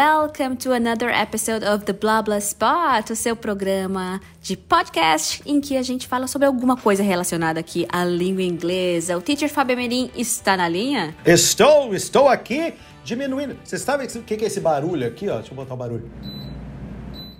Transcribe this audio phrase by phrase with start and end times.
[0.00, 5.60] welcome to another episode of the Blah Blah Spot, o seu programa de podcast em
[5.60, 9.18] que a gente fala sobre alguma coisa relacionada aqui à língua inglesa.
[9.18, 11.14] O teacher Fábio Merim está na linha?
[11.26, 12.72] Estou, estou aqui
[13.04, 13.58] diminuindo.
[13.62, 15.36] Vocês sabem o que é esse barulho aqui, ó?
[15.36, 16.10] Deixa eu botar o barulho.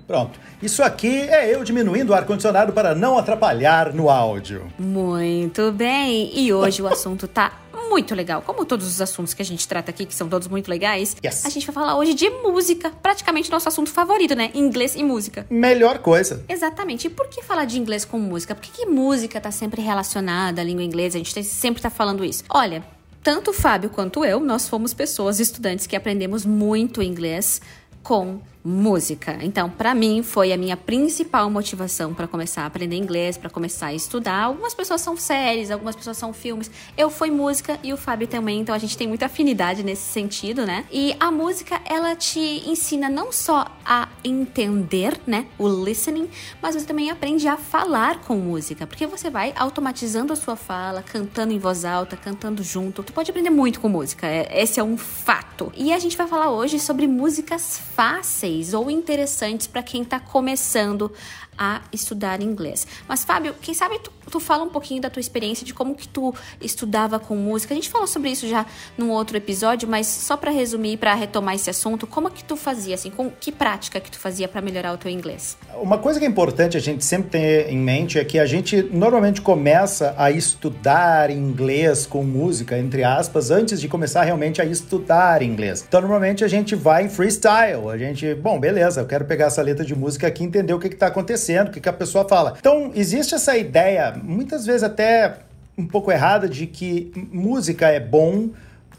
[0.06, 0.38] Pronto.
[0.60, 4.70] Isso aqui é eu diminuindo o ar-condicionado para não atrapalhar no áudio.
[4.78, 6.30] Muito bem.
[6.38, 7.52] E hoje o assunto tá
[7.90, 8.40] muito legal.
[8.40, 11.44] Como todos os assuntos que a gente trata aqui, que são todos muito legais, yes.
[11.44, 12.90] a gente vai falar hoje de música.
[13.02, 14.50] Praticamente nosso assunto favorito, né?
[14.54, 15.44] Inglês e música.
[15.50, 16.44] Melhor coisa.
[16.48, 17.08] Exatamente.
[17.08, 18.54] E por que falar de inglês com música?
[18.54, 21.18] Por que, que música tá sempre relacionada à língua inglesa?
[21.18, 22.44] A gente sempre tá falando isso.
[22.48, 22.84] Olha,
[23.22, 27.60] tanto o Fábio quanto eu, nós fomos pessoas, estudantes que aprendemos muito inglês
[28.02, 29.38] com música.
[29.40, 33.86] Então, para mim, foi a minha principal motivação para começar a aprender inglês, para começar
[33.86, 34.44] a estudar.
[34.44, 36.70] Algumas pessoas são séries, algumas pessoas são filmes.
[36.96, 40.66] Eu fui música e o Fábio também, então a gente tem muita afinidade nesse sentido,
[40.66, 40.84] né?
[40.90, 46.28] E a música, ela te ensina não só a entender, né, o listening,
[46.60, 51.02] mas você também aprende a falar com música, porque você vai automatizando a sua fala,
[51.02, 53.02] cantando em voz alta, cantando junto.
[53.02, 55.72] Tu pode aprender muito com música, é, esse é um fato.
[55.74, 61.12] E a gente vai falar hoje sobre músicas fáceis ou interessantes para quem está começando
[61.60, 62.86] a estudar inglês.
[63.06, 66.08] Mas Fábio, quem sabe tu, tu, fala um pouquinho da tua experiência de como que
[66.08, 67.74] tu estudava com música.
[67.74, 68.64] A gente falou sobre isso já
[68.96, 72.94] num outro episódio, mas só para resumir, para retomar esse assunto, como que tu fazia
[72.94, 75.58] assim, com que prática que tu fazia para melhorar o teu inglês?
[75.74, 78.82] Uma coisa que é importante a gente sempre ter em mente é que a gente
[78.90, 85.42] normalmente começa a estudar inglês com música, entre aspas, antes de começar realmente a estudar
[85.42, 85.84] inglês.
[85.86, 89.60] Então normalmente a gente vai em freestyle, a gente, bom, beleza, eu quero pegar essa
[89.60, 92.54] letra de música aqui e entender o que está acontecendo acontecendo, que a pessoa fala.
[92.58, 95.38] Então, existe essa ideia, muitas vezes até
[95.76, 98.50] um pouco errada, de que música é bom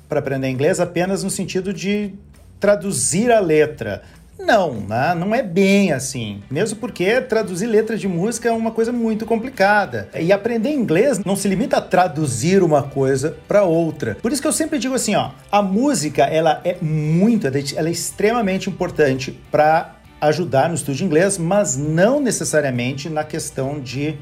[0.09, 2.13] para aprender inglês apenas no sentido de
[2.59, 4.01] traduzir a letra.
[4.39, 5.13] Não, né?
[5.15, 6.41] não é bem assim.
[6.49, 10.09] Mesmo porque traduzir letras de música é uma coisa muito complicada.
[10.19, 14.15] E aprender inglês não se limita a traduzir uma coisa para outra.
[14.15, 17.91] Por isso que eu sempre digo assim, ó, a música ela é muito, ela é
[17.91, 24.17] extremamente importante para ajudar no estudo de inglês, mas não necessariamente na questão de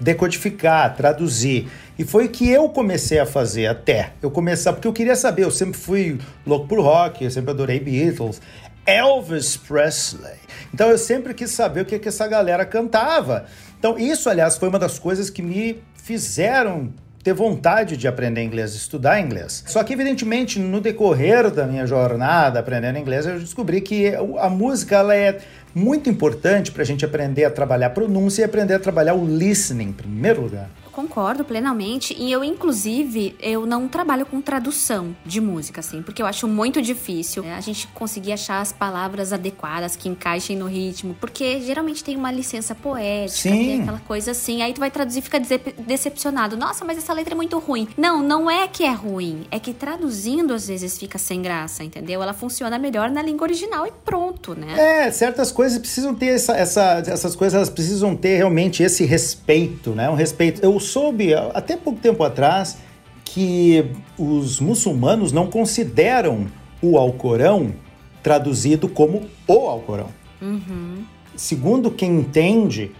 [0.00, 1.68] decodificar, traduzir.
[1.96, 4.12] E foi o que eu comecei a fazer até.
[4.20, 7.78] Eu comecei, porque eu queria saber, eu sempre fui louco por rock, eu sempre adorei
[7.78, 8.42] Beatles,
[8.84, 10.34] Elvis Presley.
[10.72, 13.46] Então eu sempre quis saber o que, que essa galera cantava.
[13.78, 16.92] Então isso, aliás, foi uma das coisas que me fizeram
[17.24, 19.64] ter vontade de aprender inglês, estudar inglês.
[19.66, 24.96] Só que, evidentemente, no decorrer da minha jornada aprendendo inglês, eu descobri que a música
[24.96, 25.38] ela é
[25.74, 29.88] muito importante para a gente aprender a trabalhar pronúncia e aprender a trabalhar o listening,
[29.88, 32.14] em primeiro lugar concordo plenamente.
[32.18, 36.80] E eu, inclusive, eu não trabalho com tradução de música, assim, porque eu acho muito
[36.80, 42.02] difícil né, a gente conseguir achar as palavras adequadas que encaixem no ritmo, porque geralmente
[42.04, 43.50] tem uma licença poética, Sim.
[43.50, 44.62] tem aquela coisa assim.
[44.62, 45.40] Aí tu vai traduzir e fica
[45.86, 46.56] decepcionado.
[46.56, 47.88] Nossa, mas essa letra é muito ruim.
[47.96, 52.22] Não, não é que é ruim, é que traduzindo às vezes fica sem graça, entendeu?
[52.22, 55.06] Ela funciona melhor na língua original e pronto, né?
[55.06, 59.90] É, certas coisas precisam ter essa, essa essas coisas elas precisam ter realmente esse respeito,
[59.90, 60.08] né?
[60.08, 60.62] Um respeito.
[60.62, 62.78] Eu soube até pouco tempo atrás
[63.24, 63.84] que
[64.18, 66.46] os muçulmanos não consideram
[66.80, 67.72] o Alcorão
[68.22, 70.08] traduzido como o Alcorão.
[70.40, 71.04] Uhum.
[71.36, 72.92] Segundo quem entende,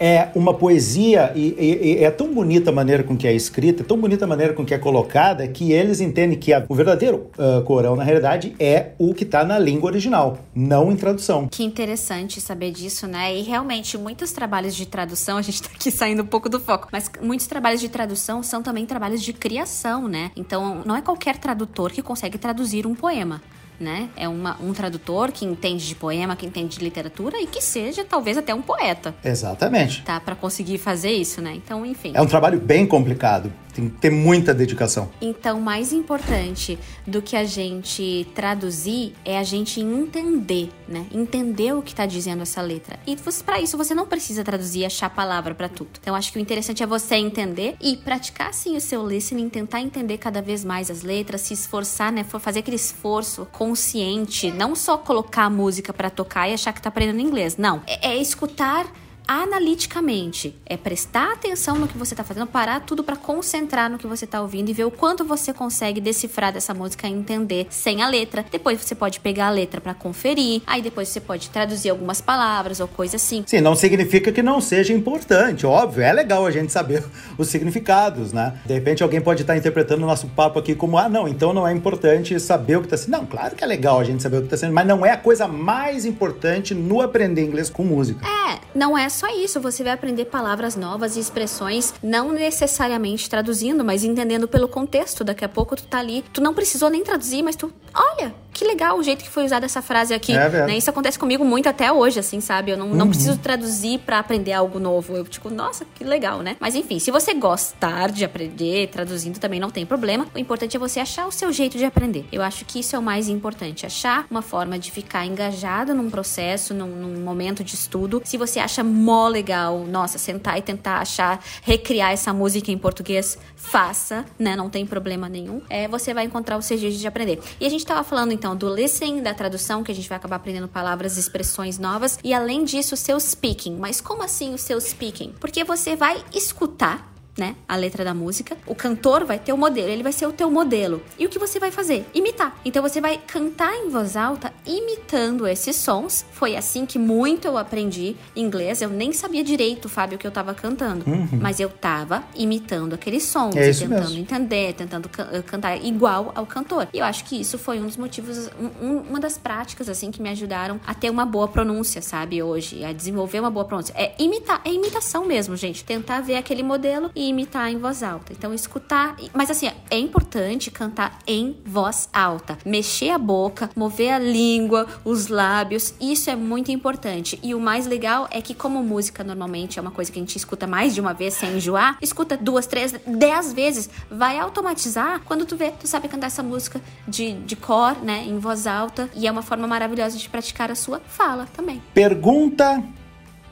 [0.00, 3.84] é uma poesia e, e, e, é tão bonita a maneira com que é escrita,
[3.84, 7.30] tão bonita a maneira com que é colocada, que eles entendem que a, o verdadeiro
[7.38, 11.46] uh, Corão, na realidade, é o que está na língua original, não em tradução.
[11.48, 13.36] Que interessante saber disso, né?
[13.36, 16.88] E realmente, muitos trabalhos de tradução, a gente está aqui saindo um pouco do foco,
[16.90, 20.30] mas muitos trabalhos de tradução são também trabalhos de criação, né?
[20.34, 23.42] Então, não é qualquer tradutor que consegue traduzir um poema
[23.80, 24.10] né?
[24.16, 28.04] É uma, um tradutor que entende de poema, que entende de literatura e que seja
[28.04, 29.14] talvez até um poeta.
[29.24, 30.02] Exatamente.
[30.02, 31.54] Tá, para conseguir fazer isso, né?
[31.56, 32.12] Então, enfim.
[32.14, 33.50] É um trabalho bem complicado.
[33.80, 35.10] Tem que ter muita dedicação.
[35.22, 41.06] Então, mais importante do que a gente traduzir é a gente entender, né?
[41.10, 42.98] Entender o que está dizendo essa letra.
[43.06, 45.90] E para isso você não precisa traduzir, achar a palavra para tudo.
[46.00, 49.80] Então, acho que o interessante é você entender e praticar sim o seu listening, tentar
[49.80, 52.22] entender cada vez mais as letras, se esforçar, né?
[52.24, 56.90] Fazer aquele esforço consciente, não só colocar a música para tocar e achar que tá
[56.90, 57.56] aprendendo inglês.
[57.56, 58.86] Não, é, é escutar
[59.30, 60.56] analiticamente.
[60.66, 64.26] É prestar atenção no que você tá fazendo, parar tudo para concentrar no que você
[64.26, 68.08] tá ouvindo e ver o quanto você consegue decifrar dessa música e entender sem a
[68.08, 68.44] letra.
[68.50, 72.80] Depois você pode pegar a letra para conferir, aí depois você pode traduzir algumas palavras
[72.80, 73.44] ou coisa assim.
[73.46, 77.04] Sim, não significa que não seja importante, óbvio, é legal a gente saber
[77.38, 78.58] os significados, né?
[78.66, 81.68] De repente alguém pode estar interpretando o nosso papo aqui como, ah, não, então não
[81.68, 83.12] é importante saber o que está sendo.
[83.12, 85.12] Não, claro que é legal a gente saber o que está sendo, mas não é
[85.12, 88.26] a coisa mais importante no aprender inglês com música.
[88.26, 89.60] É, não é só isso.
[89.60, 95.24] Você vai aprender palavras novas e expressões, não necessariamente traduzindo, mas entendendo pelo contexto.
[95.24, 98.64] Daqui a pouco tu tá ali, tu não precisou nem traduzir, mas tu, olha, que
[98.64, 100.32] legal o jeito que foi usada essa frase aqui.
[100.32, 100.76] É né?
[100.76, 102.70] Isso acontece comigo muito até hoje, assim, sabe?
[102.70, 102.94] Eu não, uhum.
[102.94, 105.16] não preciso traduzir para aprender algo novo.
[105.16, 106.56] Eu, tipo, nossa, que legal, né?
[106.60, 110.26] Mas enfim, se você gostar de aprender, traduzindo também não tem problema.
[110.34, 112.26] O importante é você achar o seu jeito de aprender.
[112.30, 113.86] Eu acho que isso é o mais importante.
[113.86, 118.20] Achar uma forma de ficar engajado num processo, num, num momento de estudo.
[118.24, 123.38] Se você acha mó legal, nossa, sentar e tentar achar, recriar essa música em português,
[123.56, 124.54] faça, né?
[124.54, 125.62] Não tem problema nenhum.
[125.68, 127.40] É, você vai encontrar o seu jeito de aprender.
[127.58, 130.36] E a gente tava falando então do listening, da tradução, que a gente vai acabar
[130.36, 133.76] aprendendo palavras e expressões novas, e além disso, o seu speaking.
[133.76, 135.34] Mas como assim o seu speaking?
[135.40, 137.09] Porque você vai escutar
[137.40, 138.54] né, a letra da música.
[138.66, 141.02] O cantor vai ter o modelo, ele vai ser o teu modelo.
[141.18, 142.06] E o que você vai fazer?
[142.12, 142.54] Imitar.
[142.66, 146.26] Então você vai cantar em voz alta imitando esses sons.
[146.32, 148.82] Foi assim que muito eu aprendi inglês.
[148.82, 151.28] Eu nem sabia direito, Fábio, o que eu tava cantando, uhum.
[151.40, 154.18] mas eu tava imitando aqueles sons é tentando mesmo.
[154.18, 156.88] entender, tentando can eh, cantar igual ao cantor.
[156.92, 158.50] E eu acho que isso foi um dos motivos,
[158.82, 162.84] um, uma das práticas assim que me ajudaram a ter uma boa pronúncia, sabe, hoje,
[162.84, 163.94] a desenvolver uma boa pronúncia.
[163.96, 165.82] É imitar, é imitação mesmo, gente.
[165.84, 168.32] Tentar ver aquele modelo e imitar em voz alta.
[168.32, 169.16] Então, escutar.
[169.32, 172.58] Mas assim, é importante cantar em voz alta.
[172.64, 175.94] Mexer a boca, mover a língua, os lábios.
[176.00, 177.38] Isso é muito importante.
[177.42, 180.36] E o mais legal é que, como música normalmente é uma coisa que a gente
[180.36, 183.88] escuta mais de uma vez sem enjoar, escuta duas, três, dez vezes.
[184.10, 188.24] Vai automatizar quando tu vê, tu sabe cantar essa música de, de cor, né?
[188.26, 189.08] Em voz alta.
[189.14, 191.82] E é uma forma maravilhosa de praticar a sua fala também.
[191.94, 192.82] Pergunta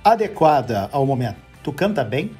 [0.05, 1.37] adequada ao momento.
[1.63, 2.31] Tu canta bem?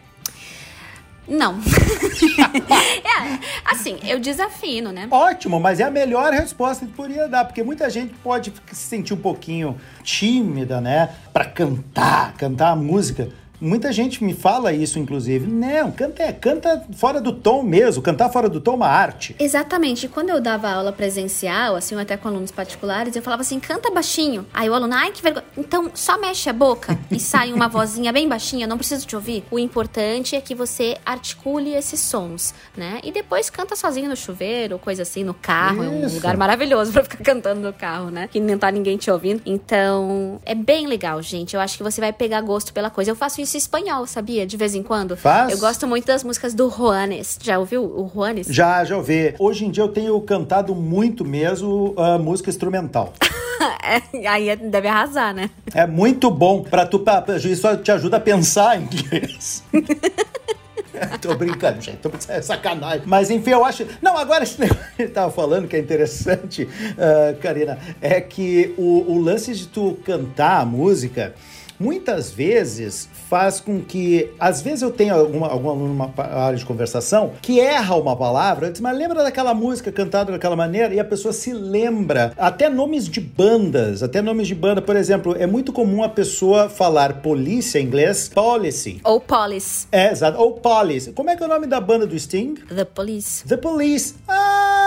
[1.29, 1.59] Não.
[3.05, 5.07] é, assim, eu desafino, né?
[5.11, 9.13] Ótimo, mas é a melhor resposta que poderia dar, porque muita gente pode se sentir
[9.13, 13.29] um pouquinho tímida, né, para cantar, cantar a música.
[13.61, 15.47] Muita gente me fala isso, inclusive.
[15.47, 18.03] Não, canta é, canta fora do tom mesmo.
[18.03, 19.35] Cantar fora do tom é uma arte.
[19.39, 20.07] Exatamente.
[20.07, 24.47] Quando eu dava aula presencial, assim, até com alunos particulares, eu falava assim, canta baixinho.
[24.55, 25.45] Aí o aluno, ai, que vergonha.
[25.57, 29.45] Então, só mexe a boca e sai uma vozinha bem baixinha, não preciso te ouvir.
[29.51, 33.01] O importante é que você articule esses sons, né?
[33.03, 35.83] E depois canta sozinho no chuveiro, coisa assim, no carro.
[35.83, 35.93] Isso.
[35.93, 38.29] É um lugar maravilhoso pra ficar cantando no carro, né?
[38.31, 39.43] Que não tá ninguém te ouvindo.
[39.45, 41.55] Então, é bem legal, gente.
[41.55, 43.11] Eu acho que você vai pegar gosto pela coisa.
[43.11, 44.47] Eu faço isso em espanhol, sabia?
[44.47, 45.17] De vez em quando.
[45.17, 45.53] Faz?
[45.53, 47.39] Eu gosto muito das músicas do Juanes.
[47.43, 48.47] Já ouviu o Juanes?
[48.49, 49.35] Já, já ouvi.
[49.39, 53.13] Hoje em dia eu tenho cantado muito mesmo uh, música instrumental.
[53.83, 55.51] é, aí deve arrasar, né?
[55.75, 56.63] É muito bom.
[56.63, 59.63] Pra tu, pra, isso te ajuda a pensar em inglês.
[61.21, 61.99] tô brincando, gente.
[61.99, 63.03] Tô é sacanagem.
[63.07, 63.87] Mas enfim, eu acho.
[64.03, 68.75] Não, agora esse negócio que ele tava falando que é interessante, uh, Karina, é que
[68.77, 71.35] o, o lance de tu cantar a música
[71.79, 76.65] muitas vezes faz com que, às vezes eu tenho alguma, algum aluno numa área de
[76.65, 80.95] conversação que erra uma palavra, diz, mas lembra daquela música cantada daquela maneira?
[80.95, 82.33] E a pessoa se lembra.
[82.37, 86.69] Até nomes de bandas, até nomes de banda, por exemplo, é muito comum a pessoa
[86.69, 89.01] falar polícia em inglês, policy.
[89.05, 89.87] Ou police.
[89.93, 90.39] É, exato.
[90.39, 91.13] Ou police.
[91.13, 92.55] Como é que é o nome da banda do Sting?
[92.69, 93.45] The Police.
[93.47, 94.15] The Police.
[94.27, 94.78] Ah,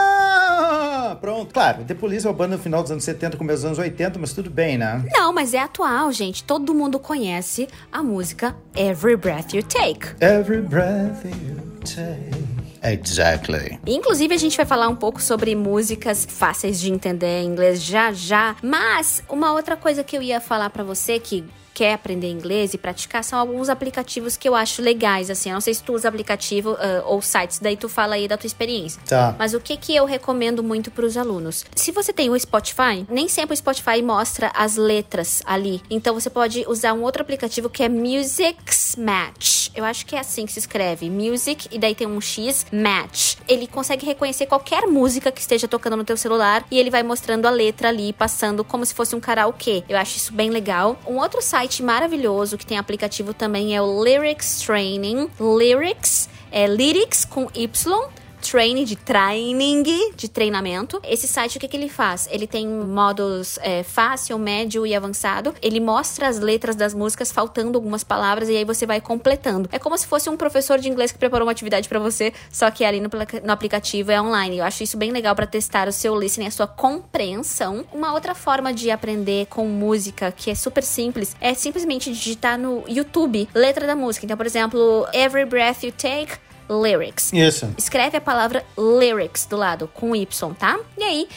[1.16, 1.54] pronto.
[1.54, 4.20] Claro, The Police é uma banda no final dos anos 70, começo dos anos 80,
[4.20, 5.04] mas tudo bem, né?
[5.14, 6.44] Não, mas é atual, gente.
[6.44, 10.16] Todo mundo conhece a música Every Breath You Take.
[10.20, 12.62] Every breath you take.
[12.84, 13.80] Exactly.
[13.86, 18.12] Inclusive, a gente vai falar um pouco sobre músicas fáceis de entender em inglês já
[18.12, 18.56] já.
[18.62, 22.78] Mas uma outra coisa que eu ia falar para você que quer aprender inglês e
[22.78, 25.50] praticar, são alguns aplicativos que eu acho legais, assim.
[25.50, 28.38] Eu não sei se tu usa aplicativo uh, ou sites, daí tu fala aí da
[28.38, 29.02] tua experiência.
[29.08, 29.36] Tá.
[29.38, 31.66] Mas o que que eu recomendo muito para os alunos?
[31.76, 35.82] Se você tem o Spotify, nem sempre o Spotify mostra as letras ali.
[35.90, 39.70] Então você pode usar um outro aplicativo que é Music's Match.
[39.74, 41.10] Eu acho que é assim que se escreve.
[41.10, 43.36] Music e daí tem um X, Match.
[43.48, 47.46] Ele consegue reconhecer qualquer música que esteja tocando no teu celular e ele vai mostrando
[47.46, 49.84] a letra ali, passando como se fosse um karaokê.
[49.88, 51.00] Eu acho isso bem legal.
[51.08, 55.30] Um outro site site maravilhoso que tem aplicativo também é o Lyrics Training.
[55.40, 58.10] Lyrics é lyrics com Y
[58.42, 59.84] Train de training,
[60.16, 61.00] de treinamento.
[61.04, 62.28] Esse site, o que, que ele faz?
[62.32, 65.54] Ele tem modos é, fácil, médio e avançado.
[65.62, 69.70] Ele mostra as letras das músicas, faltando algumas palavras, e aí você vai completando.
[69.72, 72.70] É como se fosse um professor de inglês que preparou uma atividade para você, só
[72.72, 73.10] que ali no,
[73.44, 74.58] no aplicativo é online.
[74.58, 77.86] Eu acho isso bem legal para testar o seu listening, a sua compreensão.
[77.94, 82.84] Uma outra forma de aprender com música, que é super simples, é simplesmente digitar no
[82.88, 84.26] YouTube letra da música.
[84.26, 87.34] Então, por exemplo, Every Breath You Take lyrics.
[87.34, 87.70] Isso.
[87.78, 90.80] Escreve a palavra lyrics do lado, com Y, tá?
[90.98, 91.28] E aí,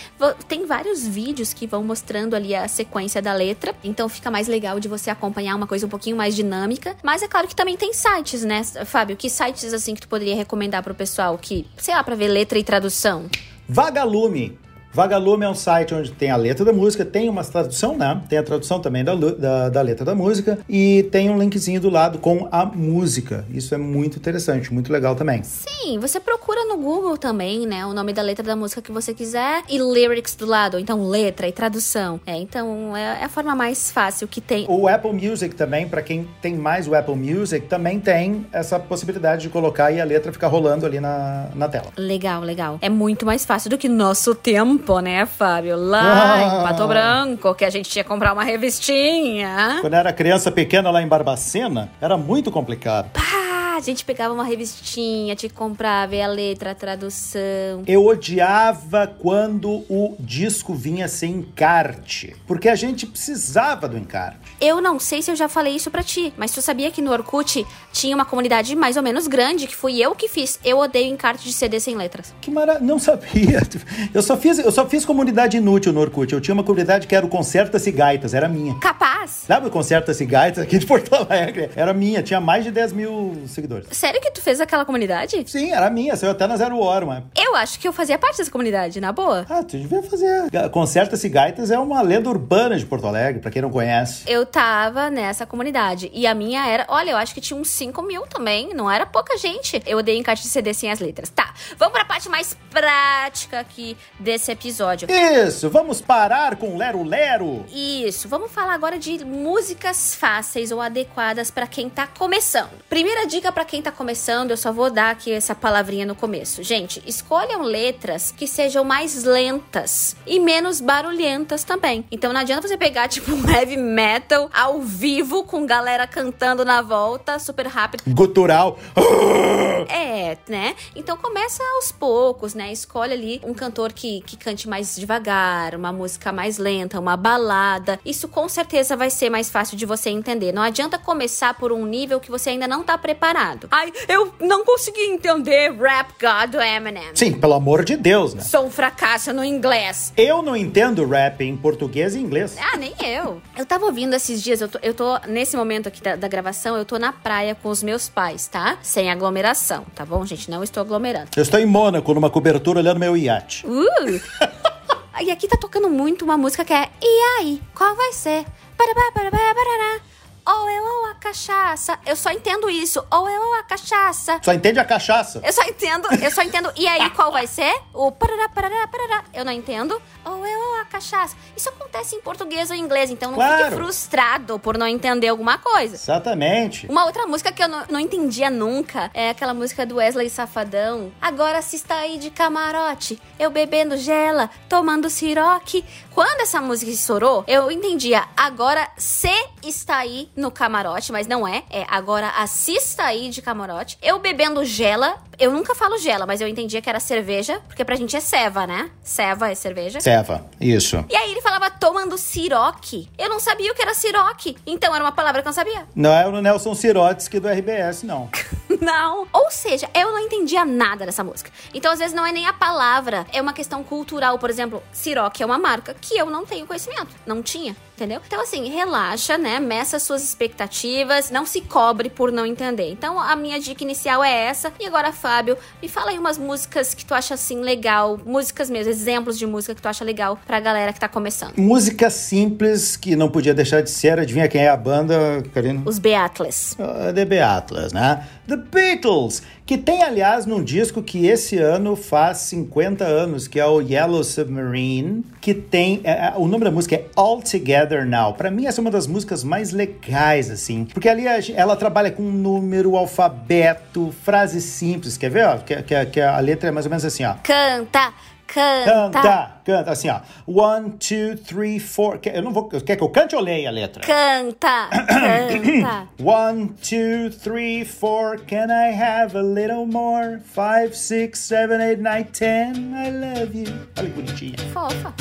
[0.47, 4.79] tem vários vídeos que vão mostrando ali a sequência da letra, então fica mais legal
[4.79, 6.97] de você acompanhar uma coisa um pouquinho mais dinâmica.
[7.03, 9.17] Mas é claro que também tem sites, né, Fábio?
[9.17, 12.59] Que sites, assim, que tu poderia recomendar pro pessoal que, sei lá, pra ver letra
[12.59, 13.27] e tradução?
[13.69, 14.59] Vagalume.
[14.95, 18.23] Vagalume é um site onde tem a letra da música, tem uma tradução, né?
[18.29, 21.91] Tem a tradução também da, da, da, letra da música e tem um linkzinho do
[21.91, 23.45] lado com a música.
[23.51, 25.43] Isso é muito interessante, muito legal também.
[25.43, 27.85] Sim, você procura no Google também, né?
[27.85, 30.79] O nome da letra da música que você quiser e lyrics do lado.
[30.79, 32.21] Então, letra e tradução.
[32.25, 34.65] É, então é, é a forma mais fácil que tem.
[34.69, 39.43] O Apple Music também, para quem tem mais o Apple Music, também tem essa possibilidade
[39.43, 41.89] de colocar e a letra ficar rolando ali na, na tela.
[41.97, 42.79] Legal, legal.
[42.81, 45.77] É muito mais fácil do que nosso tempo tempo, né, Fábio?
[45.77, 46.43] Lá ah.
[46.43, 49.79] em Pato Branco, que a gente tinha que comprar uma revistinha.
[49.81, 53.11] Quando era criança pequena lá em Barbacena, era muito complicado.
[53.13, 53.54] Pá!
[53.77, 57.83] A gente pegava uma revistinha, tinha que comprar, ver a letra, a tradução.
[57.87, 64.39] Eu odiava quando o disco vinha sem encarte, porque a gente precisava do encarte.
[64.61, 67.11] Eu não sei se eu já falei isso para ti, mas tu sabia que no
[67.11, 70.59] Orkut tinha uma comunidade mais ou menos grande, que fui eu que fiz.
[70.65, 72.35] Eu odeio encarte de CD sem letras.
[72.41, 73.63] Que maravilha, não sabia.
[74.13, 76.33] Eu só fiz, eu só fiz comunidade inútil no Orkut.
[76.33, 78.75] Eu tinha uma comunidade que era o Concerta-se Gaitas, era minha.
[78.79, 79.45] Capaz.
[79.47, 81.71] Sabe o Concerta-se Gaitas aqui de Porto Alegre?
[81.75, 83.89] Era minha, tinha mais de 10 mil seguidores.
[83.91, 85.43] Sério que tu fez aquela comunidade?
[85.47, 87.25] Sim, era minha, saiu até na Zero Hora, mas...
[87.35, 89.47] Eu acho que eu fazia parte dessa comunidade, na boa.
[89.49, 90.51] Ah, tu devia fazer.
[90.71, 94.25] Concerta-se Gaitas é uma lenda urbana de Porto Alegre, pra quem não conhece.
[94.27, 96.11] Eu tava nessa comunidade.
[96.13, 99.07] E a minha era, olha, eu acho que tinha uns 5 mil também, não era
[99.07, 99.83] pouca gente.
[99.87, 101.31] Eu odeio encarte de CD sem as letras.
[101.31, 105.09] Tá, vamos pra parte mais prática aqui desse episódio.
[105.11, 107.65] Isso, vamos parar com Lero Lero.
[107.73, 112.71] Isso, vamos falar agora de músicas fáceis ou adequadas para quem tá começando.
[112.89, 116.61] Primeira dica para quem tá começando, eu só vou dar aqui essa palavrinha no começo.
[116.65, 122.05] Gente, escolham letras que sejam mais lentas e menos barulhentas também.
[122.11, 126.83] Então não adianta você pegar tipo um heavy metal ao vivo com galera cantando na
[126.83, 128.03] volta, super rápido.
[128.09, 128.79] Gutural.
[129.87, 130.75] É, né?
[130.97, 132.73] Então começa aos poucos, né?
[132.73, 138.01] Escolhe ali um cantor que, que cante mais devagar, uma música mais lenta, uma balada.
[138.03, 140.53] Isso com certeza vai ser mais fácil de você entender.
[140.53, 143.44] Não adianta começar por um nível que você ainda não tá preparado.
[143.71, 147.11] Ai, eu não consegui entender Rap God do Eminem.
[147.15, 148.43] Sim, pelo amor de Deus, né?
[148.43, 150.13] Sou um fracasso no inglês.
[150.17, 152.57] Eu não entendo rap em português e inglês.
[152.59, 153.43] Ah, nem eu.
[153.57, 156.77] Eu tava ouvindo esses dias, eu tô, eu tô nesse momento aqui da, da gravação,
[156.77, 158.79] eu tô na praia com os meus pais, tá?
[158.83, 160.51] Sem aglomeração, tá bom, gente?
[160.51, 161.29] Não estou aglomerando.
[161.37, 163.67] Eu estou em Mônaco, numa cobertura, olhando meu iate.
[163.67, 164.21] Uh!
[165.23, 168.45] e aqui tá tocando muito uma música que é E aí, qual vai ser?
[168.77, 170.14] Parabá, parabá, parará.
[170.47, 171.99] Ou eu ou a cachaça.
[172.05, 173.05] Eu só entendo isso.
[173.11, 174.39] Ou eu ou a cachaça.
[174.43, 175.41] Só entende a cachaça?
[175.43, 176.71] Eu só entendo, eu só entendo.
[176.77, 177.75] E aí, qual vai ser?
[177.93, 179.25] O parará, parará, parará.
[179.33, 180.01] Eu não entendo.
[180.25, 181.35] Ou eu ou a cachaça.
[181.57, 183.65] Isso acontece em português ou em inglês, então não claro.
[183.65, 185.95] fique frustrado por não entender alguma coisa.
[185.95, 186.87] Exatamente.
[186.89, 191.13] Uma outra música que eu não, não entendia nunca é aquela música do Wesley Safadão.
[191.21, 195.85] Agora se está aí de camarote, eu bebendo gela, tomando siroque.
[196.11, 198.25] Quando essa música estourou, eu entendia.
[198.37, 199.33] Agora se
[199.63, 201.65] está aí no camarote, mas não é.
[201.71, 203.99] É agora assista aí de camarote.
[204.03, 205.17] Eu bebendo gela.
[205.39, 208.67] Eu nunca falo gela, mas eu entendia que era cerveja, porque pra gente é ceva,
[208.69, 208.91] né?
[209.03, 210.01] Ceva é cerveja.
[210.01, 211.05] Ceva, isso.
[211.11, 213.09] E aí ele falava tomando siroque.
[213.19, 214.57] Eu não sabia o que era siroque.
[214.65, 215.87] Então era uma palavra que eu não sabia.
[215.95, 218.31] Não é o Nelson Sirotsky do RBS, não.
[218.81, 219.27] não.
[219.33, 221.51] Ou seja, eu não entendia nada dessa música.
[221.73, 224.39] Então às vezes não é nem a palavra, é uma questão cultural.
[224.39, 227.15] Por exemplo, siroque é uma marca que eu não tenho conhecimento.
[227.27, 228.21] Não tinha entendeu?
[228.27, 229.61] Então, assim, relaxa, né?
[229.61, 232.91] Meça suas expectativas, não se cobre por não entender.
[232.91, 234.73] Então, a minha dica inicial é essa.
[234.79, 238.19] E agora, Fábio, me fala aí umas músicas que tu acha, assim, legal.
[238.25, 241.57] Músicas mesmo, exemplos de música que tu acha legal pra galera que tá começando.
[241.57, 244.19] Música simples, que não podia deixar de ser.
[244.19, 245.83] Adivinha quem é a banda, Karina?
[245.85, 246.77] Os Beatles.
[246.79, 248.27] Uh, The Beatles, né?
[248.47, 253.65] The Beatles, que tem, aliás, num disco que esse ano faz 50 anos, que é
[253.65, 256.01] o Yellow Submarine, que tem...
[256.05, 258.35] É, é o nome da música é All Together Now.
[258.35, 262.23] Para mim, essa é uma das músicas mais legais, assim, porque ali ela trabalha com
[262.23, 265.17] número, alfabeto, frases simples.
[265.17, 265.47] quer ver?
[265.47, 267.35] Ó, que, que, que a letra é mais ou menos assim, ó.
[267.43, 268.13] Canta,
[268.47, 269.11] canta.
[269.11, 270.21] Canta, canta, assim, ó.
[270.47, 272.19] One, two, three, four.
[272.19, 272.69] Quer, eu não vou.
[272.69, 274.03] Quer que eu cante ou leia a letra?
[274.03, 276.09] Canta, canta.
[276.23, 278.39] One, two, three, four.
[278.47, 280.41] Can I have a little more?
[280.45, 282.95] Five, six, seven, eight, nine, ten.
[282.95, 283.67] I love you.
[283.99, 284.57] Olha que bonitinha.
[284.73, 285.13] Fofa.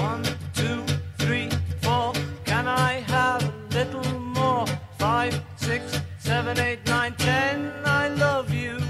[0.00, 0.22] One,
[0.54, 0.84] two,
[1.18, 1.48] three,
[1.82, 2.12] four.
[2.44, 4.66] Can I have a little more?
[4.98, 7.72] Five, six, seven, eight, nine, ten.
[7.84, 8.87] I love you.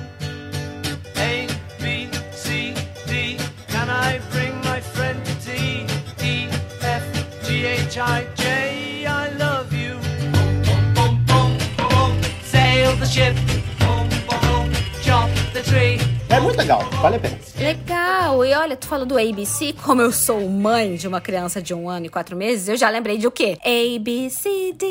[7.59, 9.07] F, G, H, I, J.
[9.07, 9.95] I love you.
[10.33, 12.23] Boom, boom, boom, boom, boom.
[12.43, 13.58] Sail the ship.
[16.31, 17.39] É muito legal, vale a pena.
[17.59, 18.45] Legal!
[18.45, 21.89] E olha, tu falou do ABC, como eu sou mãe de uma criança de um
[21.89, 23.57] ano e quatro meses, eu já lembrei de o quê?
[23.65, 24.87] A, B, C, D,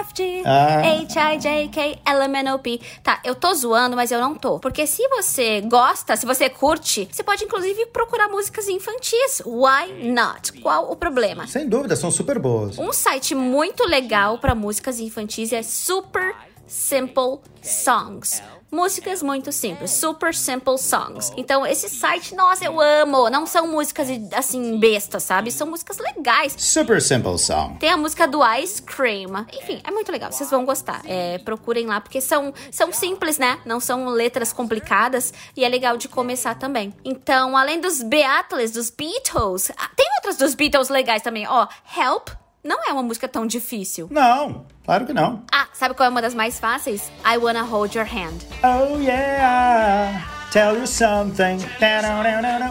[0.00, 0.80] F, G, Ah.
[1.02, 2.80] H, I, J, K, L, M, N, O, P.
[3.02, 4.58] Tá, eu tô zoando, mas eu não tô.
[4.58, 9.40] Porque se você gosta, se você curte, você pode inclusive procurar músicas infantis.
[9.46, 10.52] Why not?
[10.60, 11.46] Qual o problema?
[11.46, 12.76] Sem dúvida, são super boas.
[12.76, 16.34] Um site muito legal para músicas infantis é Super
[16.66, 18.42] Simple Songs.
[18.70, 21.32] Músicas muito simples, Super Simple Songs.
[21.36, 23.30] Então, esse site, nossa, eu amo.
[23.30, 25.52] Não são músicas assim bestas, sabe?
[25.52, 26.54] São músicas legais.
[26.58, 27.78] Super simple song.
[27.78, 29.46] Tem a música do Ice Cream.
[29.52, 30.32] Enfim, é muito legal.
[30.32, 31.00] Vocês vão gostar.
[31.04, 33.60] É, procurem lá, porque são, são simples, né?
[33.64, 35.32] Não são letras complicadas.
[35.56, 36.92] E é legal de começar também.
[37.04, 41.46] Então, além dos Beatles, dos Beatles, ah, tem outras dos Beatles legais também.
[41.46, 42.30] Ó, Help
[42.66, 44.08] não é uma música tão difícil.
[44.10, 45.42] Não, claro que não.
[45.52, 47.10] Ah, sabe qual é uma das mais fáceis?
[47.24, 48.44] I Wanna Hold Your Hand.
[48.62, 51.58] Oh yeah, tell you something.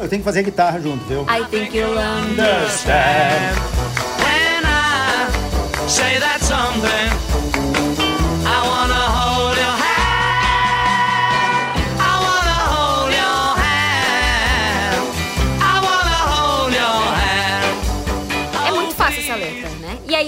[0.01, 1.23] Eu tenho que fazer guitarra junto, viu?
[1.23, 3.55] I think you'll Understand.
[4.19, 7.24] When I say that something,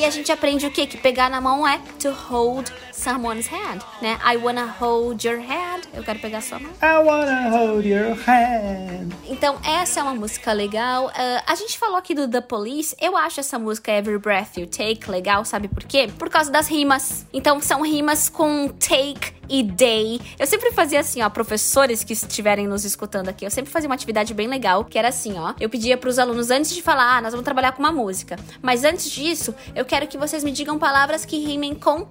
[0.07, 0.87] a gente aprende o quê?
[0.87, 4.17] Que pegar na mão é to hold someone's hand, né?
[4.25, 5.83] I wanna hold your hand.
[5.93, 6.71] Eu quero pegar sua mão.
[6.81, 9.13] I wanna hold your hand.
[9.25, 11.11] Então, essa é uma música legal.
[11.15, 12.95] Ah, a gente falou aqui do The Police.
[12.99, 16.09] Eu acho essa música Every Breath You Take legal, sabe por quê?
[16.17, 17.25] Por causa das rimas.
[17.31, 20.19] Então, são rimas com take e day.
[20.37, 23.95] Eu sempre fazia assim, ó, professores que estiverem nos escutando aqui, eu sempre fazia uma
[23.95, 25.53] atividade bem legal, que era assim, ó.
[25.59, 28.37] Eu pedia pros alunos antes de falar, ah, nós vamos trabalhar com uma música.
[28.61, 32.07] Mas antes disso, eu quero que vocês me digam palavras que rimem com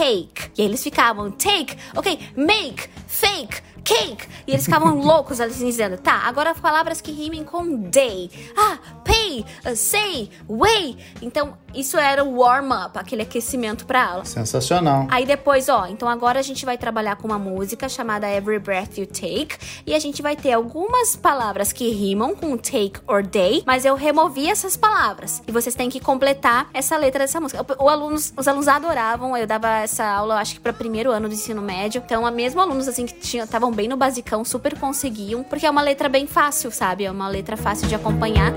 [0.00, 0.50] take.
[0.56, 4.26] E eles ficavam take, ok, make, fake, cake.
[4.46, 8.30] E eles ficavam loucos ali dizendo, tá, agora palavras que rimem com day.
[8.56, 8.78] Ah,
[9.10, 10.96] pay, uh, say, way.
[11.20, 14.24] Então, isso era o warm-up, aquele aquecimento pra aula.
[14.24, 15.06] Sensacional.
[15.10, 18.98] Aí depois, ó, então agora a gente vai trabalhar com uma música chamada Every Breath
[18.98, 19.56] You Take.
[19.86, 23.94] E a gente vai ter algumas palavras que rimam com take or day, mas eu
[23.94, 25.42] removi essas palavras.
[25.46, 27.64] E vocês têm que completar essa letra dessa música.
[27.78, 31.28] O, o alunos, os alunos adoravam, eu dava essa aula, acho que para primeiro ano
[31.28, 32.02] do ensino médio.
[32.04, 35.82] Então, a mesmo alunos assim que estavam bem no basicão, super conseguiam, porque é uma
[35.82, 37.04] letra bem fácil, sabe?
[37.04, 38.52] É uma letra fácil de acompanhar.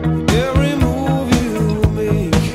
[0.48, 2.53] Every move you make,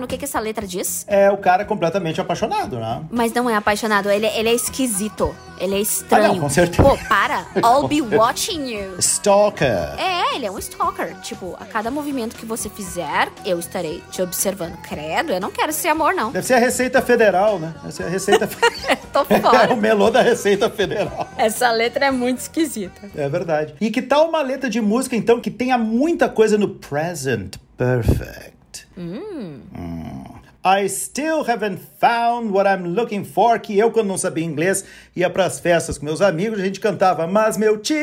[0.00, 1.04] no que, que essa letra diz?
[1.06, 3.02] É o cara completamente apaixonado, né?
[3.10, 5.34] Mas não é apaixonado, ele, ele é esquisito.
[5.60, 6.24] Ele é estranho.
[6.24, 6.82] Ah, não, com certeza.
[6.82, 7.46] Pô, para.
[7.62, 8.96] I'll be watching you.
[8.98, 9.94] Stalker.
[9.98, 11.14] É, ele é um stalker.
[11.20, 14.78] Tipo, a cada movimento que você fizer, eu estarei te observando.
[14.78, 16.32] Credo, eu não quero esse amor, não.
[16.32, 17.74] Deve ser a Receita Federal, né?
[17.82, 18.48] Deve ser a Receita
[19.12, 19.76] Tô É o fora.
[19.76, 21.28] melô da Receita Federal.
[21.36, 23.10] Essa letra é muito esquisita.
[23.14, 23.74] É verdade.
[23.80, 28.59] E que tal uma letra de música, então, que tenha muita coisa no present perfect?
[29.00, 29.62] Hum.
[30.62, 33.58] I still haven't found what I'm looking for.
[33.58, 34.84] Que eu, quando não sabia inglês,
[35.16, 37.96] ia pras festas com meus amigos, a gente cantava, mas meu tio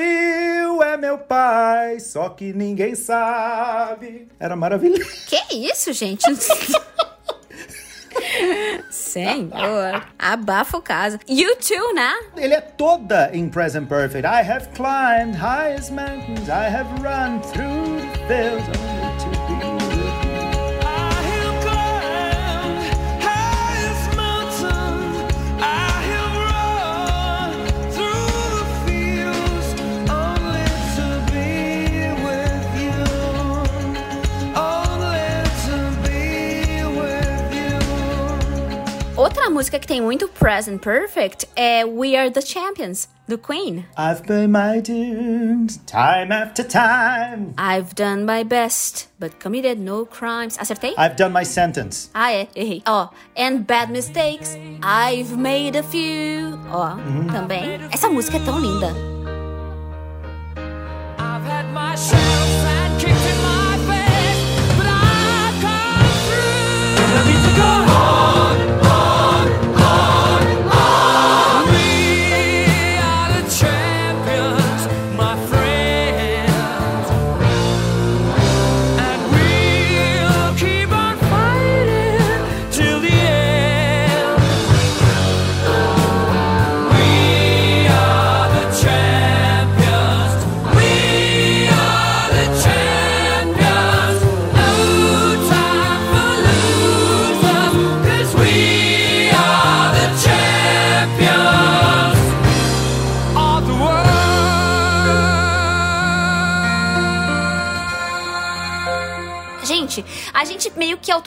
[0.81, 4.27] é meu pai, só que ninguém sabe.
[4.39, 5.05] Era maravilhoso.
[5.27, 6.23] Que isso, gente?
[8.89, 11.19] Senhor, abafa o caso.
[11.27, 12.11] You too, né?
[12.35, 14.25] Ele é toda em present perfect.
[14.25, 19.06] I have climbed highest mountains, I have run through the fields
[39.27, 43.85] Outra música que tem muito present perfect é We Are the Champions, do Queen.
[43.97, 47.53] I've paid my dues time after time.
[47.57, 50.57] I've done my best, but committed no crimes.
[50.57, 50.93] Acertei?
[50.97, 52.09] I've done my sentence.
[52.13, 52.81] Ah, é, errei.
[52.87, 56.57] Ó, and bad mistakes, I've made a few.
[56.71, 56.95] Ó,
[57.29, 57.81] também.
[57.91, 58.93] Essa música é tão linda.
[61.19, 62.07] I've had my of
[62.63, 64.39] fat kicks in my face,
[64.77, 67.19] but I've come through.
[67.19, 68.26] I need to go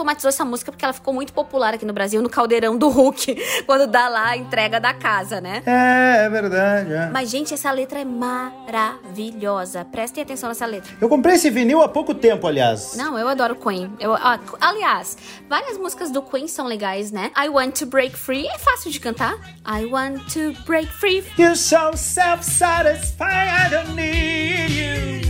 [0.00, 3.36] automatizou essa música porque ela ficou muito popular aqui no Brasil, no caldeirão do Hulk,
[3.66, 5.62] quando dá lá a entrega da casa, né?
[5.66, 6.92] É, é verdade.
[6.92, 7.10] é.
[7.10, 9.84] Mas, gente, essa letra é maravilhosa.
[9.84, 10.90] Prestem atenção nessa letra.
[11.00, 12.94] Eu comprei esse vinil há pouco tempo, aliás.
[12.96, 13.92] Não, eu adoro Queen.
[14.00, 15.16] Eu, ó, aliás,
[15.48, 17.30] várias músicas do Queen são legais, né?
[17.36, 19.34] I Want to Break Free é fácil de cantar.
[19.66, 21.22] I Want to Break Free.
[21.38, 25.20] You're so self-satisfied, I don't need you.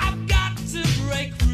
[0.00, 1.45] I've got to break free.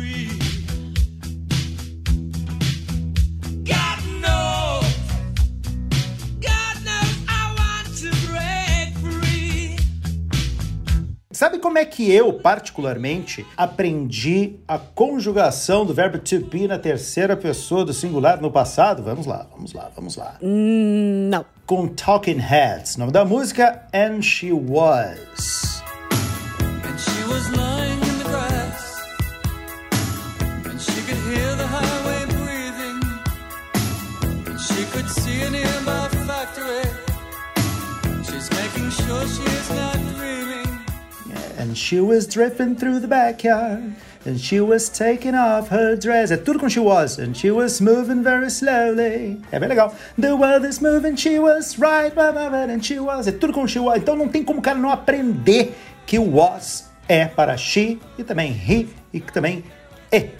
[11.42, 17.36] Sabe como é que eu, particularmente, aprendi a conjugação do verbo to be na terceira
[17.36, 19.02] pessoa do singular no passado?
[19.02, 20.36] Vamos lá, vamos lá, vamos lá.
[20.40, 21.44] Não.
[21.66, 22.94] Com Talking Heads.
[22.94, 25.61] O nome da música, And She Was.
[41.72, 43.94] And she was drifting through the backyard.
[44.26, 46.30] And she was taking off her dress.
[46.30, 47.18] É tudo com she was.
[47.18, 49.40] And she was moving very slowly.
[49.50, 49.94] É bem legal.
[50.20, 53.26] The world is moving, she was right, blah, blah, blah, and she was.
[53.26, 53.96] É tudo com she was.
[53.96, 58.22] Então não tem como o cara não aprender que o was é para she e
[58.22, 59.64] também he e também
[60.12, 60.30] it.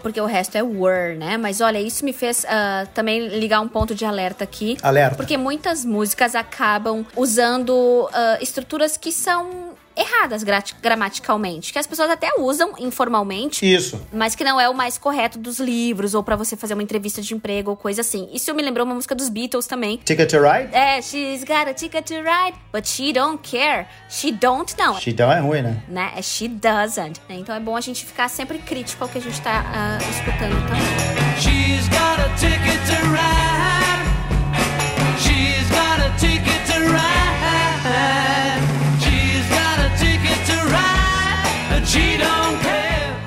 [0.00, 1.36] Porque o resto é were, né?
[1.36, 4.76] Mas olha, isso me fez ah, também ligar um ponto de alerta aqui.
[4.80, 5.16] Alerta.
[5.16, 10.44] Porque muitas músicas acabam usando ah, estruturas que são erradas
[10.82, 11.72] gramaticalmente.
[11.72, 13.64] Que as pessoas até usam informalmente.
[13.64, 14.00] Isso.
[14.12, 17.22] Mas que não é o mais correto dos livros, ou pra você fazer uma entrevista
[17.22, 18.28] de emprego, ou coisa assim.
[18.32, 19.98] Isso me lembrou uma música dos Beatles também.
[20.04, 20.74] Ticket to ride?
[20.74, 23.86] É, she's got a ticket to ride, but she don't care.
[24.08, 24.98] She don't, não.
[25.00, 25.82] She don't é ruim, né?
[25.88, 26.12] Né?
[26.16, 27.20] É she doesn't.
[27.28, 27.36] né?
[27.36, 30.66] Então é bom a gente ficar sempre crítico ao que a gente tá ah, escutando
[30.66, 31.16] também.
[31.40, 34.06] She's got a ticket to ride.
[35.18, 37.25] She's got a ticket to ride.
[41.86, 42.65] She don't.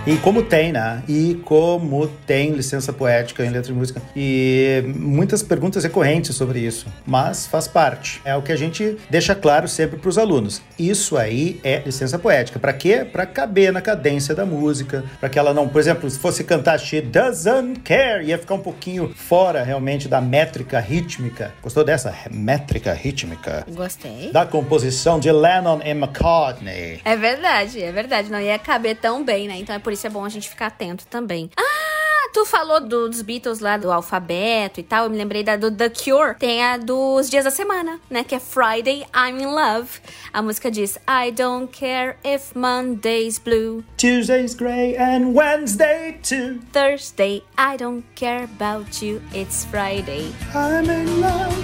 [0.10, 1.04] E como tem, né?
[1.08, 4.02] E como tem licença poética em letra de música.
[4.16, 6.88] E muitas perguntas recorrentes sobre isso.
[7.06, 8.20] Mas faz parte.
[8.26, 10.64] É o que a gente deixa claro sempre para os alunos.
[10.80, 12.58] Isso aí é licença poética.
[12.58, 13.06] Para quê?
[13.06, 15.04] Para caber na cadência da música.
[15.20, 18.62] Para que ela não, por exemplo, se fosse cantar She Doesn't Care, ia ficar um
[18.62, 21.54] pouquinho fora realmente da métrica rítmica.
[21.62, 22.16] Gostou dessa?
[22.32, 23.64] Métrica rítmica.
[23.70, 24.32] Gostei.
[24.32, 27.00] Da composição de Lennon e McCartney.
[27.06, 28.32] É verdade, é verdade.
[28.32, 29.56] Não ia caber tão bem, né?
[29.56, 31.50] Então é por isso é bom a gente ficar atento também.
[31.58, 35.06] Ah, tu falou do- dos Beatles lá, do alfabeto e tal.
[35.06, 36.36] Eu me lembrei da do The Cure.
[36.38, 38.24] Tem a dos dias da semana, né?
[38.24, 39.90] Que é Friday, I'm in Love.
[40.32, 43.84] A música diz I don't care if Monday's blue.
[43.98, 46.60] Tuesday's gray and Wednesday too.
[46.72, 49.22] Thursday, I don't care about you.
[49.34, 50.32] It's Friday.
[50.54, 51.56] I'm in love.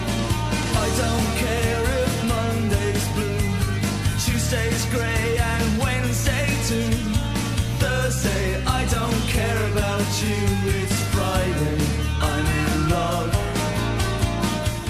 [0.78, 1.24] I don't
[10.11, 10.27] 情
[10.65, 10.85] 侣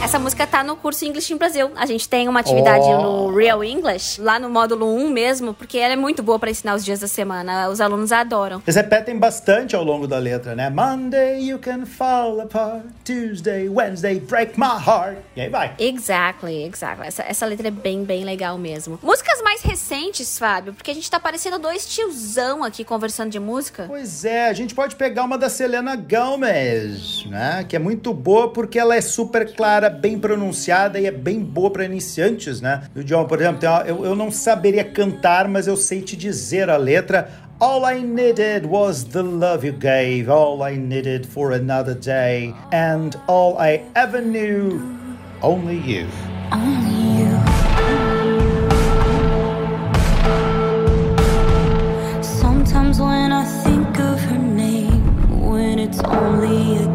[0.03, 1.71] Essa música tá no curso English in Brasil.
[1.75, 3.01] A gente tem uma atividade Oh.
[3.29, 6.75] no Real English, lá no módulo 1 mesmo, porque ela é muito boa pra ensinar
[6.75, 7.69] os dias da semana.
[7.69, 8.61] Os alunos adoram.
[8.65, 10.69] Eles repetem bastante ao longo da letra, né?
[10.69, 15.17] Monday you can fall apart, Tuesday, Wednesday break my heart.
[15.35, 15.73] E aí vai.
[15.79, 17.07] Exactly, exactly.
[17.07, 18.99] Essa, essa letra é bem, bem legal mesmo.
[19.01, 23.85] Músicas mais recentes, Fábio, porque a gente tá parecendo dois tiozão aqui conversando de música.
[23.87, 27.65] Pois é, a gente pode pegar uma da Selena Gomez, né?
[27.67, 31.69] Que é muito boa porque ela é super clara, bem pronunciada e é bem boa
[31.71, 32.83] para iniciantes, né?
[32.95, 36.69] O John, por exemplo, uma- eu, eu não saberia cantar, mas eu sei te dizer
[36.69, 37.29] a letra.
[37.59, 43.11] All I needed was the love you gave, all I needed for another day, and
[43.27, 44.81] all I ever knew,
[45.41, 46.05] only you.
[46.51, 48.45] Only you.
[52.21, 55.01] Sometimes when I think of her name,
[55.49, 56.87] when it's only a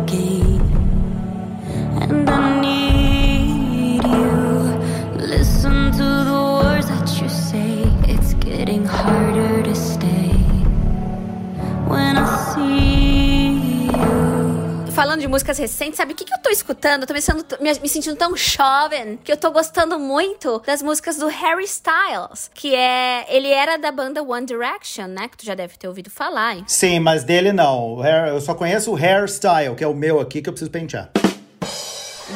[15.20, 17.02] Falando de músicas recentes, sabe o que, que eu tô escutando?
[17.02, 20.80] Eu tô me, sendo- me- me sentindo tão jovem que eu tô gostando muito das
[20.82, 23.26] músicas do Harry Styles, que é.
[23.28, 25.28] Ele era da banda One Direction, né?
[25.28, 26.56] Que tu já deve ter ouvido falar.
[26.56, 26.64] hein?
[26.66, 28.02] Sim, mas dele não.
[28.28, 31.10] Eu só conheço o hairstyle, que é o meu aqui, que eu preciso pentear.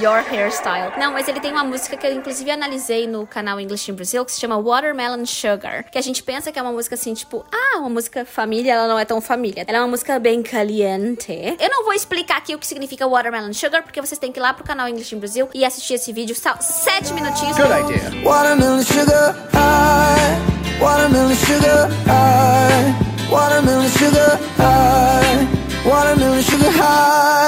[0.01, 0.93] Your Hairstyle.
[0.99, 4.25] Não, mas ele tem uma música que eu inclusive analisei no canal English in Brazil,
[4.25, 5.85] que se chama Watermelon Sugar.
[5.91, 8.89] Que a gente pensa que é uma música assim, tipo, ah, uma música família, ela
[8.89, 9.65] não é tão família.
[9.67, 11.33] Ela é uma música bem caliente.
[11.61, 14.43] Eu não vou explicar aqui o que significa Watermelon Sugar, porque vocês têm que ir
[14.43, 16.35] lá pro canal English in Brazil e assistir esse vídeo.
[16.35, 17.57] Só sete minutinhos.
[17.57, 18.23] Good idea.
[18.25, 20.81] Watermelon sugar high.
[20.81, 22.95] Watermelon sugar high.
[23.31, 25.65] Watermelon sugar high.
[25.85, 27.44] Watermelon sugar high.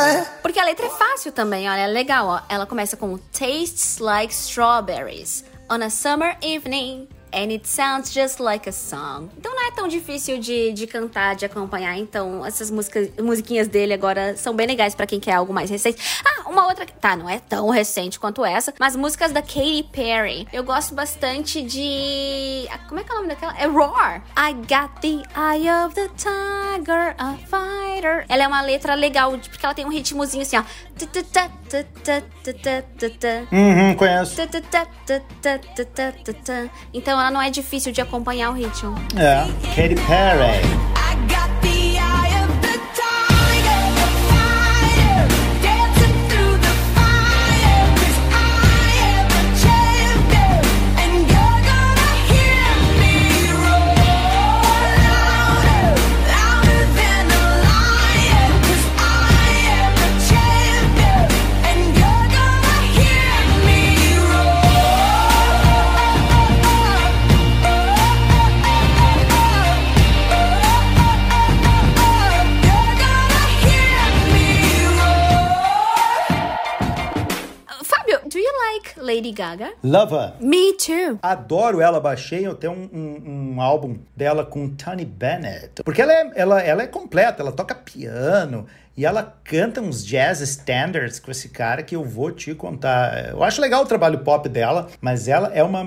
[0.67, 2.41] Letra é fácil também, olha, é legal, ó.
[2.49, 7.07] Ela começa com Tastes like strawberries on a summer evening.
[7.33, 9.29] And it sounds just like a song.
[9.37, 11.97] Então não é tão difícil de, de cantar, de acompanhar.
[11.99, 15.99] Então, essas músicas, musiquinhas dele agora são bem legais pra quem quer algo mais recente.
[16.25, 16.87] Ah, uma outra.
[16.87, 20.47] Tá, não é tão recente quanto essa, mas músicas da Katy Perry.
[20.53, 22.67] Eu gosto bastante de.
[22.71, 23.55] ah, Como é que é o nome daquela?
[23.59, 24.23] É Roar.
[24.39, 28.25] I got the eye of the tiger, a fighter.
[28.29, 30.63] Ela é uma letra legal, porque ela tem um ritmozinho assim, ó.
[33.53, 34.35] Uhum, conheço.
[36.95, 38.95] Então ela não é difícil de acompanhar o ritmo.
[39.17, 39.47] É.
[39.75, 40.97] Katy Perry.
[79.07, 79.73] Lady Gaga?
[79.83, 80.33] Lover.
[80.41, 81.19] Me too.
[81.23, 85.83] Adoro ela, baixei, eu tenho um, um, um álbum dela com Tony Bennett.
[85.85, 88.67] Porque ela é, ela, ela é completa, ela toca piano
[88.97, 93.31] e ela canta uns jazz standards com esse cara que eu vou te contar.
[93.31, 95.85] Eu acho legal o trabalho pop dela, mas ela é uma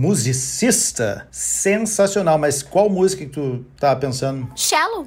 [0.00, 2.38] musicista sensacional.
[2.38, 4.48] Mas qual música que tu tá pensando?
[4.56, 5.06] Shallow,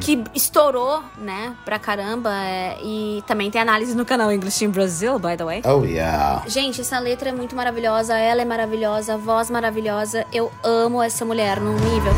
[0.00, 2.30] que estourou, né, pra caramba.
[2.32, 5.62] é, e também tem análise no canal English in Brazil, by the way.
[5.64, 6.44] Oh, yeah.
[6.46, 10.24] Gente, essa letra é muito maravilhosa, ela é maravilhosa, a voz maravilhosa.
[10.32, 12.12] Eu amo essa mulher num nível.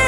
[0.00, 0.05] Eu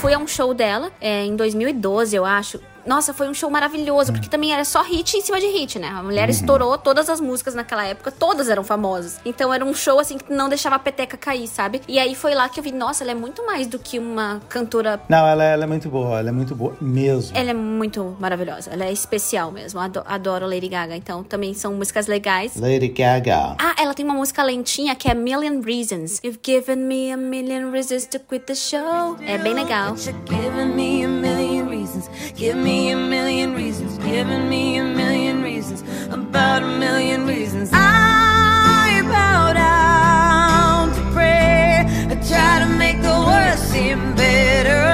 [0.00, 2.58] fui a um show dela é, em 2012, eu acho.
[2.86, 5.88] Nossa, foi um show maravilhoso, porque também era só hit em cima de hit, né?
[5.88, 9.18] A mulher estourou todas as músicas naquela época, todas eram famosas.
[9.24, 11.82] Então era um show assim que não deixava a peteca cair, sabe?
[11.88, 14.40] E aí foi lá que eu vi, nossa, ela é muito mais do que uma
[14.48, 15.00] cantora.
[15.08, 17.36] Não, ela, ela é muito boa, ela é muito boa mesmo.
[17.36, 19.80] Ela é muito maravilhosa, ela é especial mesmo.
[19.80, 22.56] Ado- Adoro Lady Gaga, então também são músicas legais.
[22.56, 23.56] Lady Gaga.
[23.58, 26.20] Ah, ela tem uma música lentinha que é Million Reasons.
[26.24, 29.16] You've given me a million reasons to quit the show.
[29.26, 29.94] É bem legal.
[29.96, 31.49] You're giving me a million
[31.94, 32.32] reasons.
[32.36, 33.98] Give me a million reasons.
[33.98, 35.82] Giving me a million reasons.
[36.12, 37.70] About a million reasons.
[37.72, 41.84] I bow down to pray.
[42.08, 44.89] I try to make the worst seem better.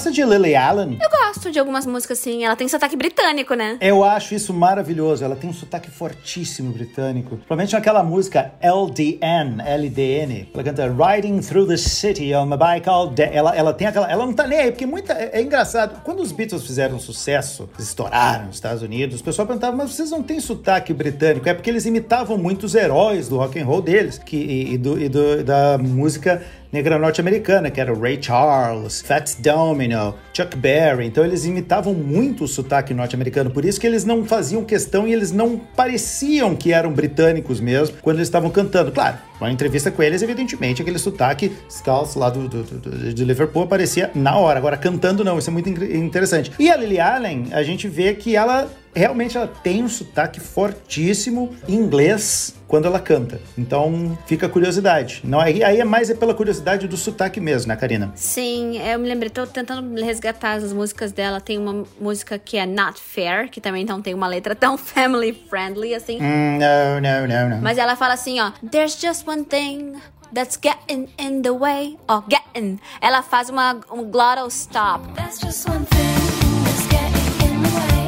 [0.00, 0.98] Gosta de Lily Allen?
[0.98, 2.42] Eu gosto de algumas músicas, assim.
[2.42, 3.76] Ela tem sotaque britânico, né?
[3.82, 5.22] Eu acho isso maravilhoso.
[5.22, 7.36] Ela tem um sotaque fortíssimo britânico.
[7.36, 10.48] Provavelmente naquela música LDN, LDN.
[10.54, 13.28] Ela canta Riding Through the City on my bike all day.
[13.30, 14.10] Ela, ela tem aquela.
[14.10, 15.12] Ela não tá nem aí, porque muita.
[15.12, 16.00] É, é engraçado.
[16.02, 20.22] Quando os Beatles fizeram sucesso, estouraram nos Estados Unidos, o pessoal perguntava, mas vocês não
[20.22, 21.46] têm sotaque britânico?
[21.46, 24.78] É porque eles imitavam muito os heróis do rock and roll deles que, e, e
[24.78, 31.06] do, e do- da música negra norte-americana, que era Ray Charles, Fats Domino, Chuck Berry.
[31.06, 35.12] Então eles imitavam muito o sotaque norte-americano, por isso que eles não faziam questão e
[35.12, 38.92] eles não pareciam que eram britânicos mesmo quando eles estavam cantando.
[38.92, 43.62] Claro, uma entrevista com eles, evidentemente, aquele sotaque Scouse lá do, do- do- de Liverpool
[43.62, 44.58] aparecia na hora.
[44.58, 46.52] Agora, cantando não, isso é muito in- interessante.
[46.58, 51.54] E a Lily Allen, a gente vê que ela realmente ela tem um sotaque fortíssimo
[51.68, 53.40] em inglês quando ela canta.
[53.58, 55.20] Então, fica a curiosidade.
[55.24, 58.12] Não, aí, aí é mais é pela curiosidade do sotaque mesmo, né, Karina?
[58.14, 61.40] Sim, eu me lembrei, tô tentando resgatar as músicas dela.
[61.40, 65.32] Tem uma música que é Not Fair, que também não tem uma letra tão family
[65.48, 66.18] friendly assim.
[66.20, 67.60] Hum, não, não, não, não.
[67.62, 68.50] Mas ela fala assim, ó.
[68.70, 70.00] There's just one thing
[70.32, 71.96] that's getting in the way.
[72.08, 72.80] Ó, getting.
[73.00, 75.00] Ela faz uma, um glottal stop.
[75.14, 76.18] There's just one thing
[76.66, 78.02] that's getting in the way.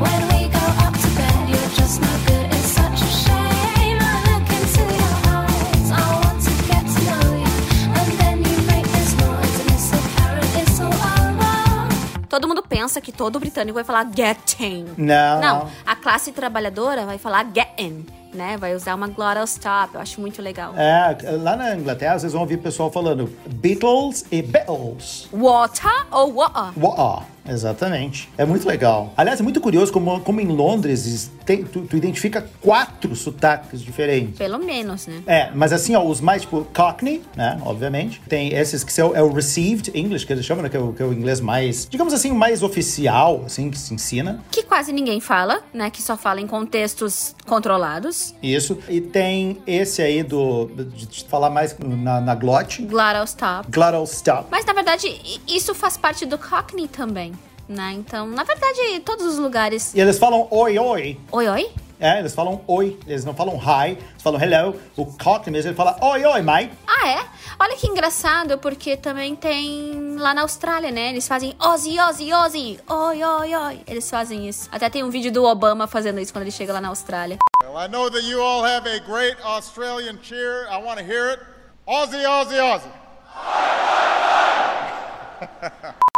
[0.00, 2.46] When we go up to bed, you're just no good.
[2.56, 4.00] It's such a shame.
[4.00, 5.88] I look into your eyes.
[5.92, 7.52] I want to get to know you.
[8.00, 12.28] And then you make this noise, and it's so apparent, it's so alright.
[12.32, 14.88] Todo mundo pensa que todo britânico vai falar getting.
[14.96, 15.68] Não, não.
[15.84, 18.56] a classe trabalhadora vai falar getting, né?
[18.56, 19.94] Vai usar uma glottal stop.
[19.94, 20.74] Eu acho muito legal.
[20.76, 25.28] É, lá na Inglaterra, vocês vão ouvir pessoal falando Beatles e Beatles.
[25.32, 26.72] Water ou water?
[26.82, 28.28] Uau, exatamente.
[28.36, 29.12] É muito legal.
[29.16, 34.38] Aliás, é muito curioso como, como em Londres tem- tu, tu identifica quatro sotaques diferentes.
[34.38, 35.22] Pelo menos, né?
[35.26, 38.20] É, mas assim, ó, os mais, tipo, Cockney, né, obviamente.
[38.28, 40.92] Tem esses que são, é o Received English, que eles chamam, né, que é o,
[40.92, 44.42] que é o inglês mais, digamos assim, o mais oficial, assim, que se ensina.
[44.50, 45.90] Que quase ninguém fala, né?
[45.90, 48.34] Que só fala em contextos controlados.
[48.42, 48.78] Isso.
[48.88, 53.70] E tem esse aí do, de, falar mais na, na glote, Glottal stop.
[53.70, 54.48] glottal stop.
[54.50, 57.32] Mas na verdade, isso faz parte do Cockney também,
[57.68, 57.92] né?
[57.92, 59.94] Então, na verdade, todos os lugares.
[59.94, 61.20] E eles falam oi, oi.
[61.30, 61.70] Oi, oi?
[62.02, 64.74] É, eles falam oi, eles não falam hi, eles falam hello.
[64.96, 66.72] O Cockney mesmo, ele fala oi, oi, mate.
[66.84, 67.24] Ah, é?
[67.60, 71.10] Olha que engraçado, porque também tem lá na Austrália, né?
[71.10, 73.80] Eles fazem Ozzy, Ozzy, Ozzy, oi, oi, oi.
[73.86, 74.68] Eles fazem isso.
[74.72, 77.38] Até tem um vídeo do Obama fazendo isso quando ele chega lá na Austrália.
[77.62, 80.66] Well, I know that you all have a great Australian cheer.
[80.68, 81.40] I want to hear it.
[81.86, 82.90] Aussie, Aussie, Aussie.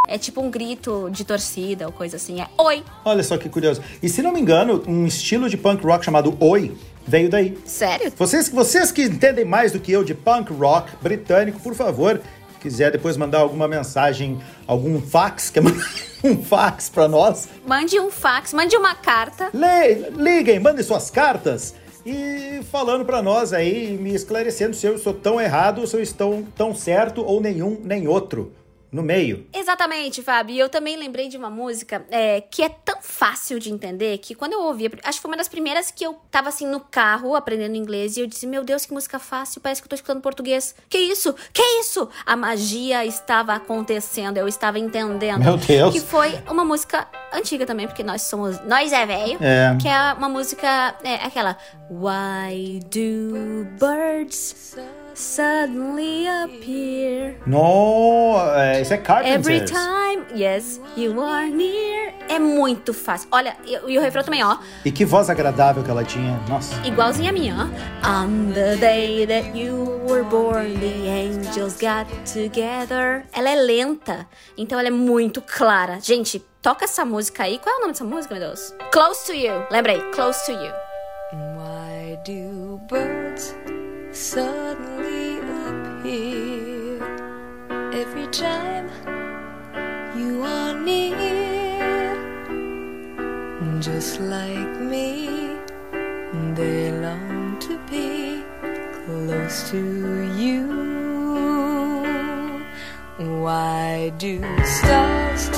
[0.07, 2.41] É tipo um grito de torcida ou coisa assim.
[2.41, 2.83] É oi.
[3.03, 3.81] Olha só que curioso.
[4.01, 6.75] E se não me engano, um estilo de punk rock chamado oi
[7.07, 7.57] veio daí.
[7.65, 8.11] Sério?
[8.17, 12.19] Vocês, vocês que entendem mais do que eu de punk rock britânico, por favor,
[12.59, 15.85] quiser depois mandar alguma mensagem, algum fax, quer mandar
[16.23, 19.49] um fax pra nós, Mande um fax, mande uma carta.
[19.53, 25.13] le- liguem, mandem suas cartas e falando pra nós aí, me esclarecendo se eu estou
[25.13, 28.51] tão errado se eu estou tão certo ou nenhum nem outro
[28.95, 29.45] no meio.
[29.53, 30.55] Exatamente, Fábio.
[30.55, 34.33] E eu também lembrei de uma música é, que é tão fácil de entender que
[34.33, 37.35] quando eu ouvi, acho que foi uma das primeiras que eu tava assim no carro
[37.35, 40.21] aprendendo inglês e eu disse: Meu Deus, que música fácil, parece que eu tô escutando
[40.21, 40.73] português.
[40.89, 41.35] Que isso?
[41.51, 42.07] Que isso?
[42.25, 45.43] A magia estava acontecendo, eu estava entendendo.
[45.43, 45.93] Meu Deus.
[45.93, 48.61] Que foi uma música antiga também, porque nós somos.
[48.65, 49.37] Nós é velho.
[49.41, 49.77] É.
[49.81, 50.95] Que é uma música.
[51.03, 51.57] É aquela.
[51.89, 54.75] Why do birds
[55.15, 57.35] suddenly appear?
[57.45, 59.47] No, é, isso é Carpenters.
[59.47, 62.13] Every time, yes, you are near.
[62.27, 63.27] É muito fácil.
[63.31, 64.57] Olha, e, e o refrão também, ó.
[64.83, 66.39] E que voz agradável que ela tinha.
[66.49, 66.75] Nossa.
[66.85, 68.07] Igualzinha a minha, ó.
[68.07, 73.25] On the day that you were born, the angels got together.
[73.33, 75.99] Ela é lenta, então ela é muito clara.
[76.01, 77.59] Gente, toca essa música aí.
[77.59, 78.73] Qual é o nome dessa música, meu Deus?
[78.91, 79.65] Close to You.
[79.71, 80.71] Lembrei, Close to You.
[81.33, 83.55] Why do birds
[84.11, 84.64] suddenly
[93.85, 95.27] Just like me,
[96.55, 98.41] they long to be
[99.05, 99.77] close to
[100.33, 100.65] you.
[103.43, 105.49] Why do stars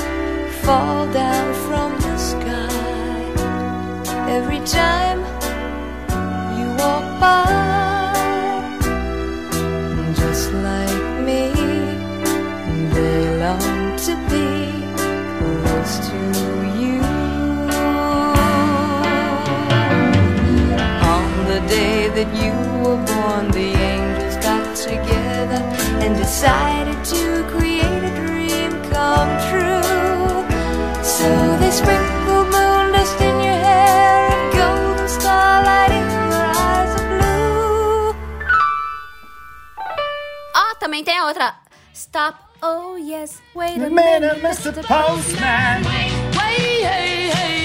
[0.60, 2.68] fall down from the sky
[4.28, 5.07] every time?
[22.18, 22.50] that you
[22.82, 25.62] were born, the angels got together
[26.02, 30.42] and decided to create a dream come true.
[31.16, 31.28] So
[31.60, 38.14] they sprinkled moon dust in your hair and golden starlight in your eyes of blue.
[40.56, 41.54] Ah, oh, também tem a outra.
[41.94, 42.34] Stop.
[42.60, 44.72] Oh yes, wait a minute, Mr.
[44.82, 45.84] Postman.
[45.84, 47.57] Wait, wait, hey, hey.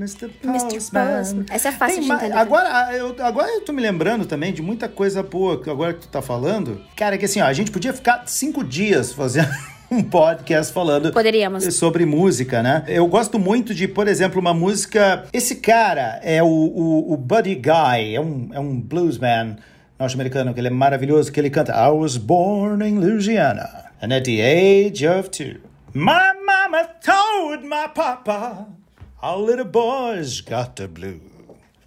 [0.00, 0.30] Mr.
[0.42, 0.78] Mr.
[0.90, 1.44] Postman.
[1.50, 2.36] Essa é fácil Tem de entender.
[2.36, 5.92] Agora ah, eu, agora eu tô me lembrando também de muita coisa boa que agora
[5.92, 6.80] que tu tá falando.
[6.96, 9.50] Cara, que assim, ó, a gente podia ficar cinco dias fazendo
[9.90, 11.64] um podcast falando Poderíamos.
[11.74, 12.84] sobre música, né?
[12.86, 15.26] Eu gosto muito de, por exemplo, uma música.
[15.32, 19.56] Esse cara é o, o, o Buddy Guy, é um, é um bluesman
[19.98, 24.24] norte-americano, que ele é maravilhoso, que ele canta I was born in Louisiana, and at
[24.24, 25.60] the age of two,
[25.92, 28.66] my mama told my papa,
[29.22, 31.20] all little boys got the blue.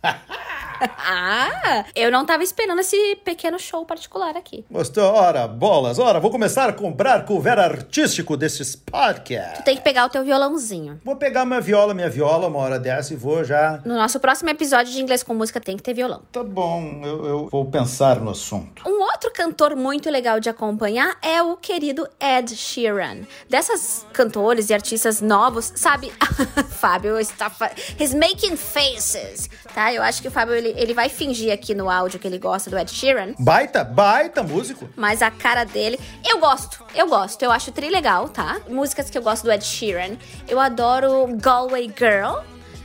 [0.97, 4.65] Ah, eu não tava esperando esse pequeno show particular aqui.
[4.69, 5.03] Gostou?
[5.13, 9.63] Ora, bolas, ora, vou começar a comprar cover artístico desses podcasts.
[9.63, 10.99] Tem que pegar o teu violãozinho.
[11.03, 14.49] Vou pegar minha viola, minha viola, uma hora dessa e vou já No nosso próximo
[14.49, 16.21] episódio de inglês com música tem que ter violão.
[16.31, 18.87] Tá bom, eu, eu vou pensar no assunto.
[18.87, 23.21] Um outro cantor muito legal de acompanhar é o querido Ed Sheeran.
[23.49, 26.11] Dessas cantores e artistas novos, sabe?
[26.69, 27.51] Fábio está.
[27.99, 29.93] He's making faces, tá?
[29.93, 32.69] Eu acho que o Fábio ele, ele vai fingir aqui no áudio que ele gosta
[32.69, 33.33] do Ed Sheeran.
[33.39, 34.89] Baita, baita músico.
[34.95, 38.59] Mas a cara dele, eu gosto, eu gosto, eu acho tri legal, tá?
[38.69, 40.17] Músicas que eu gosto do Ed Sheeran.
[40.47, 42.41] Eu adoro Galway Girl,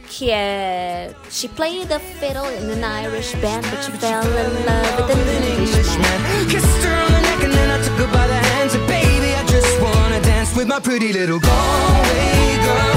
[0.08, 1.10] que é.
[1.30, 5.60] She played the fiddle in an Irish band, but she fell in love with an
[5.60, 6.48] Englishman.
[6.48, 8.70] Kissed her on the neck and then I took her by the hand.
[8.70, 12.87] Said, baby, I just wanna dance with my pretty little Galway girl.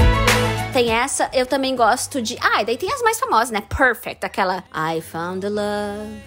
[0.72, 2.36] Tem essa, eu também gosto de.
[2.40, 3.62] Ah, e daí tem as mais famosas, né?
[3.68, 6.22] Perfect, aquela I found a love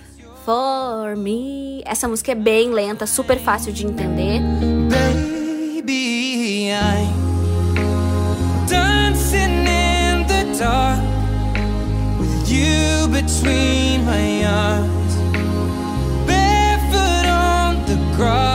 [0.45, 1.81] for me.
[1.83, 4.39] Essa música é bem lenta, super fácil de entender.
[4.87, 11.01] Baby, I'm dancing in the dark
[12.19, 15.15] with you between my arms,
[16.27, 18.54] barefoot on the grass,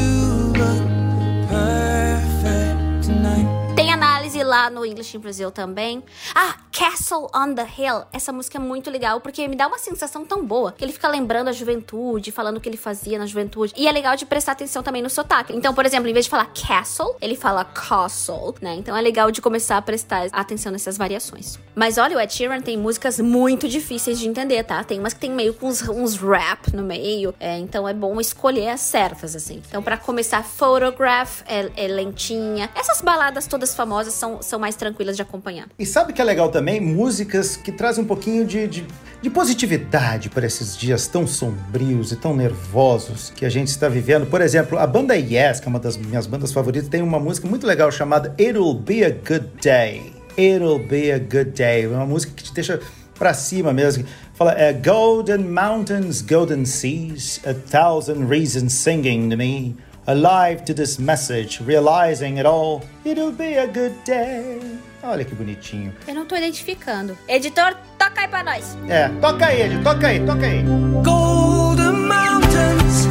[4.51, 6.03] lá no English in Brazil também.
[6.35, 8.03] Ah, Castle on the Hill.
[8.11, 10.73] Essa música é muito legal porque me dá uma sensação tão boa.
[10.73, 13.73] Que ele fica lembrando a juventude, falando o que ele fazia na juventude.
[13.77, 15.55] E é legal de prestar atenção também no sotaque.
[15.55, 18.75] Então, por exemplo, em vez de falar castle, ele fala castle, né?
[18.75, 21.57] Então é legal de começar a prestar atenção nessas variações.
[21.73, 24.83] Mas olha, o Ed Sheeran tem músicas muito difíceis de entender, tá?
[24.83, 27.33] Tem umas que tem meio com uns, uns rap no meio.
[27.39, 29.61] É, então é bom escolher as certas, assim.
[29.67, 32.69] Então, pra começar, Photograph é, é lentinha.
[32.75, 35.67] Essas baladas todas famosas são, são mais tranquilas de acompanhar.
[35.79, 36.79] E sabe que é legal também?
[36.79, 38.85] Músicas que trazem um pouquinho de, de,
[39.21, 44.27] de positividade para esses dias tão sombrios e tão nervosos que a gente está vivendo.
[44.27, 47.47] Por exemplo, a banda Yes, que é uma das minhas bandas favoritas, tem uma música
[47.47, 50.13] muito legal chamada It'll Be a Good Day.
[50.37, 51.85] It'll Be a Good Day.
[51.85, 52.79] É uma música que te deixa
[53.15, 54.03] pra cima mesmo.
[54.33, 59.77] Fala, é, Golden Mountains, Golden Seas, a thousand reasons singing to me.
[60.07, 62.81] Alive to this message, realizing it all.
[63.05, 64.59] It'll be a good day.
[65.03, 65.93] Olha que bonitinho.
[66.07, 67.15] Eu não tô identificando.
[67.27, 68.75] Editor, toca aí pra nós.
[68.89, 70.63] É, toca aí, Ed, toca aí, toca aí.
[71.03, 73.07] Golden mountains,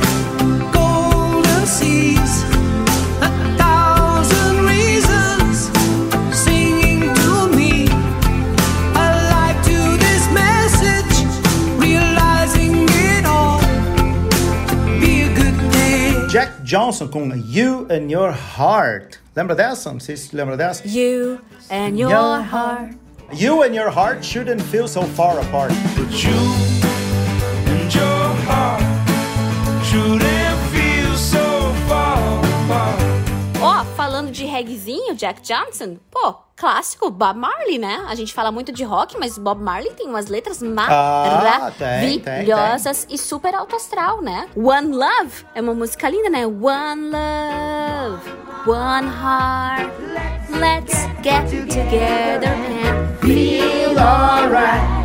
[16.70, 19.18] Johnson com You and Your Heart.
[19.34, 19.92] Lembra dessa?
[19.92, 20.86] Não sei se lembra dessa.
[20.86, 22.96] You and your Your heart.
[23.32, 25.72] You and your heart shouldn't feel so far apart.
[25.96, 26.30] But you
[27.66, 28.82] and your heart
[29.84, 30.19] shouldn't
[34.20, 38.04] falando de reggaezinho, Jack Johnson, pô, clássico, Bob Marley, né?
[38.06, 43.16] A gente fala muito de rock, mas Bob Marley tem umas letras Ah, maravilhosas e
[43.16, 44.46] super alto astral, né?
[44.54, 46.46] One Love é uma música linda, né?
[46.46, 48.30] One Love,
[48.66, 49.90] One Heart,
[50.50, 54.99] let's get together and feel alright.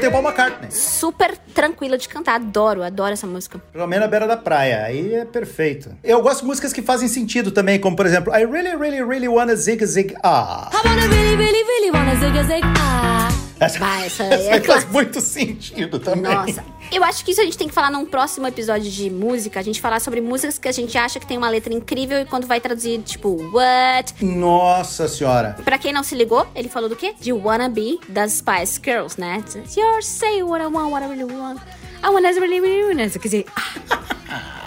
[0.00, 0.70] Tem o Paul McCartney.
[0.70, 3.60] Super tranquila de cantar, adoro, adoro essa música.
[3.72, 4.84] Pelo menos na beira da praia.
[4.84, 5.90] Aí é perfeito.
[6.02, 9.28] Eu gosto de músicas que fazem sentido também, como por exemplo, I really, really, really
[9.28, 10.70] wanna zig zig ah.
[10.72, 13.43] I wanna really, really, really wanna zig a zig ah.
[13.78, 16.32] Vai, essa aí é faz muito sentido também.
[16.32, 19.60] Nossa, eu acho que isso a gente tem que falar num próximo episódio de música.
[19.60, 22.24] A gente falar sobre músicas que a gente acha que tem uma letra incrível e
[22.24, 24.24] quando vai traduzir, tipo, what?
[24.24, 25.56] Nossa senhora.
[25.64, 27.14] Pra quem não se ligou, ele falou do quê?
[27.20, 29.42] De Wanna Be das Spice Girls, né?
[29.76, 31.60] You're say what I want, what I really want.
[32.02, 33.10] I wanna really, really, really.
[33.10, 34.60] Quer dizer, ah,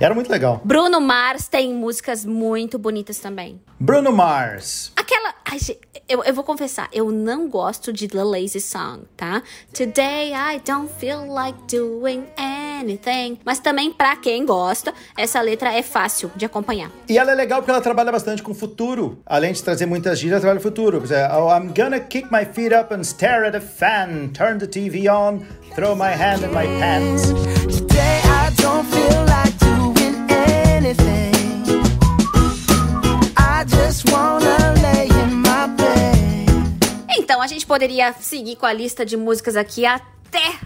[0.00, 0.60] Era muito legal.
[0.64, 3.60] Bruno Mars tem músicas muito bonitas também.
[3.78, 4.92] Bruno Mars.
[4.96, 5.34] Aquela.
[5.50, 5.58] Ai,
[6.08, 9.42] eu, eu vou confessar, eu não gosto de The Lazy Song, tá?
[9.72, 13.38] Today I don't feel like doing anything.
[13.44, 16.90] Mas também, pra quem gosta, essa letra é fácil de acompanhar.
[17.08, 19.18] E ela é legal porque ela trabalha bastante com o futuro.
[19.24, 21.02] Além de trazer muitas gírias, ela trabalha com o futuro.
[21.34, 24.30] Oh, I'm gonna kick my feet up and stare at a fan.
[24.32, 25.40] Turn the TV on,
[25.74, 27.32] throw my hand in my pants.
[27.74, 29.17] Today I don't feel
[37.48, 40.17] gente poderia seguir com a lista de músicas aqui até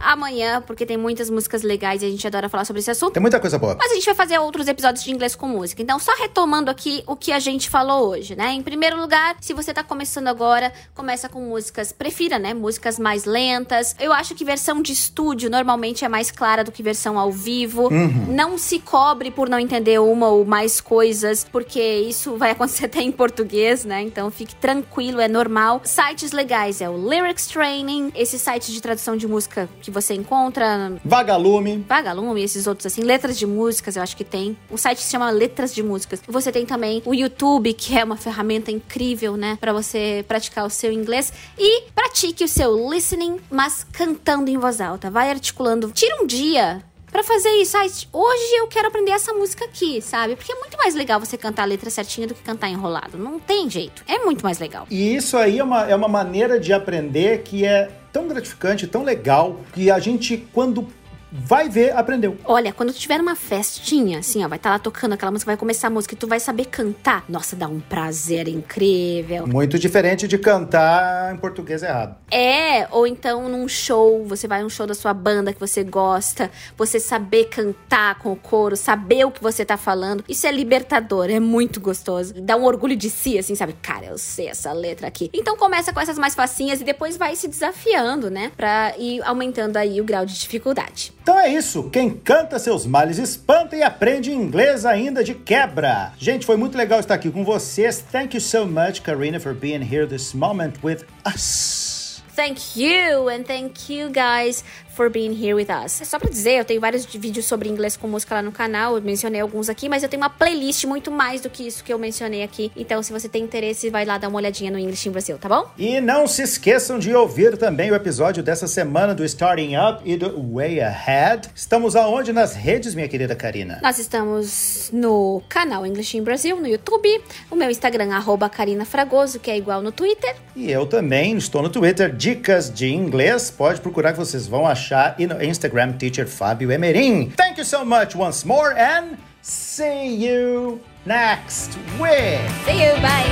[0.02, 3.12] amanhã, porque tem muitas músicas legais e a gente adora falar sobre esse assunto.
[3.12, 3.76] Tem muita coisa boa.
[3.78, 5.80] Mas a gente vai fazer outros episódios de inglês com música.
[5.80, 8.52] Então, só retomando aqui o que a gente falou hoje, né?
[8.52, 12.52] Em primeiro lugar, se você tá começando agora, começa com músicas, prefira, né?
[12.52, 13.94] Músicas mais lentas.
[13.98, 17.88] Eu acho que versão de estúdio normalmente é mais clara do que versão ao vivo.
[18.28, 23.02] Não se cobre por não entender uma ou mais coisas, porque isso vai acontecer até
[23.02, 24.02] em português, né?
[24.02, 25.80] Então, fique tranquilo, é normal.
[25.84, 30.92] Sites legais é o Lyrics Training, esse site de tradução de música que você encontra
[31.04, 31.84] Vagalume.
[31.88, 34.56] Vagalume, esses outros assim, letras de músicas, eu acho que tem.
[34.70, 36.22] O site se chama Letras de Músicas.
[36.26, 40.70] Você tem também o YouTube, que é uma ferramenta incrível, né, Pra você praticar o
[40.70, 45.10] seu inglês e pratique o seu listening, mas cantando em voz alta.
[45.10, 45.90] Vai articulando.
[45.92, 46.82] Tira um dia
[47.12, 50.34] Pra fazer isso, Ai, hoje eu quero aprender essa música aqui, sabe?
[50.34, 53.18] Porque é muito mais legal você cantar a letra certinha do que cantar enrolado.
[53.18, 54.02] Não tem jeito.
[54.08, 54.86] É muito mais legal.
[54.90, 59.02] E isso aí é uma, é uma maneira de aprender que é tão gratificante, tão
[59.02, 60.88] legal, que a gente, quando
[61.32, 62.36] vai ver, aprendeu.
[62.44, 65.56] Olha, quando tu tiver uma festinha, assim, ó, vai estar lá tocando aquela música, vai
[65.56, 67.24] começar a música e tu vai saber cantar.
[67.28, 69.46] Nossa, dá um prazer incrível.
[69.46, 72.16] Muito diferente de cantar em português errado.
[72.30, 76.50] É, ou então num show, você vai num show da sua banda que você gosta,
[76.76, 80.24] você saber cantar com o coro, saber o que você tá falando.
[80.28, 82.34] Isso é libertador, é muito gostoso.
[82.34, 83.74] Dá um orgulho de si, assim, sabe?
[83.80, 85.30] Cara, eu sei essa letra aqui.
[85.32, 88.52] Então começa com essas mais facinhas e depois vai se desafiando, né?
[88.56, 91.12] Pra ir aumentando aí o grau de dificuldade.
[91.22, 91.84] Então é isso.
[91.84, 96.12] Quem canta seus males espanta e aprende inglês ainda de quebra.
[96.18, 98.04] Gente, foi muito legal estar aqui com vocês.
[98.10, 101.92] Thank you so much, Karina, for being here this moment with us.
[102.34, 104.64] Thank you and thank you guys
[104.94, 106.00] for being here with us.
[106.00, 108.52] É só pra dizer, eu tenho vários de- vídeos sobre inglês com música lá no
[108.52, 111.82] canal, eu mencionei alguns aqui, mas eu tenho uma playlist muito mais do que isso
[111.82, 112.70] que eu mencionei aqui.
[112.76, 115.48] Então, se você tem interesse, vai lá dar uma olhadinha no English in Brasil, tá
[115.48, 115.70] bom?
[115.78, 120.16] E não se esqueçam de ouvir também o episódio dessa semana do Starting Up e
[120.16, 121.48] do Way Ahead.
[121.54, 123.80] Estamos aonde nas redes, minha querida Karina?
[123.82, 127.08] Nós estamos no canal English in Brasil, no YouTube,
[127.50, 130.36] o meu Instagram, arroba Karina Fragoso, que é igual no Twitter.
[130.54, 133.50] E eu também estou no Twitter, Dicas de Inglês.
[133.50, 134.81] Pode procurar que vocês vão achar.
[135.18, 137.32] E no Instagram, Teacher Fábio Emerim.
[137.36, 142.40] Thank you so much once more and see you next week.
[142.64, 143.28] See you, bye!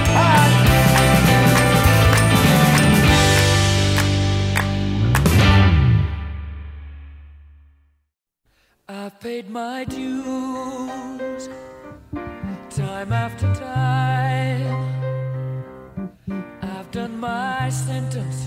[8.88, 11.48] I've paid my dues
[12.70, 14.90] time after time.
[16.62, 18.46] I've done my sentence,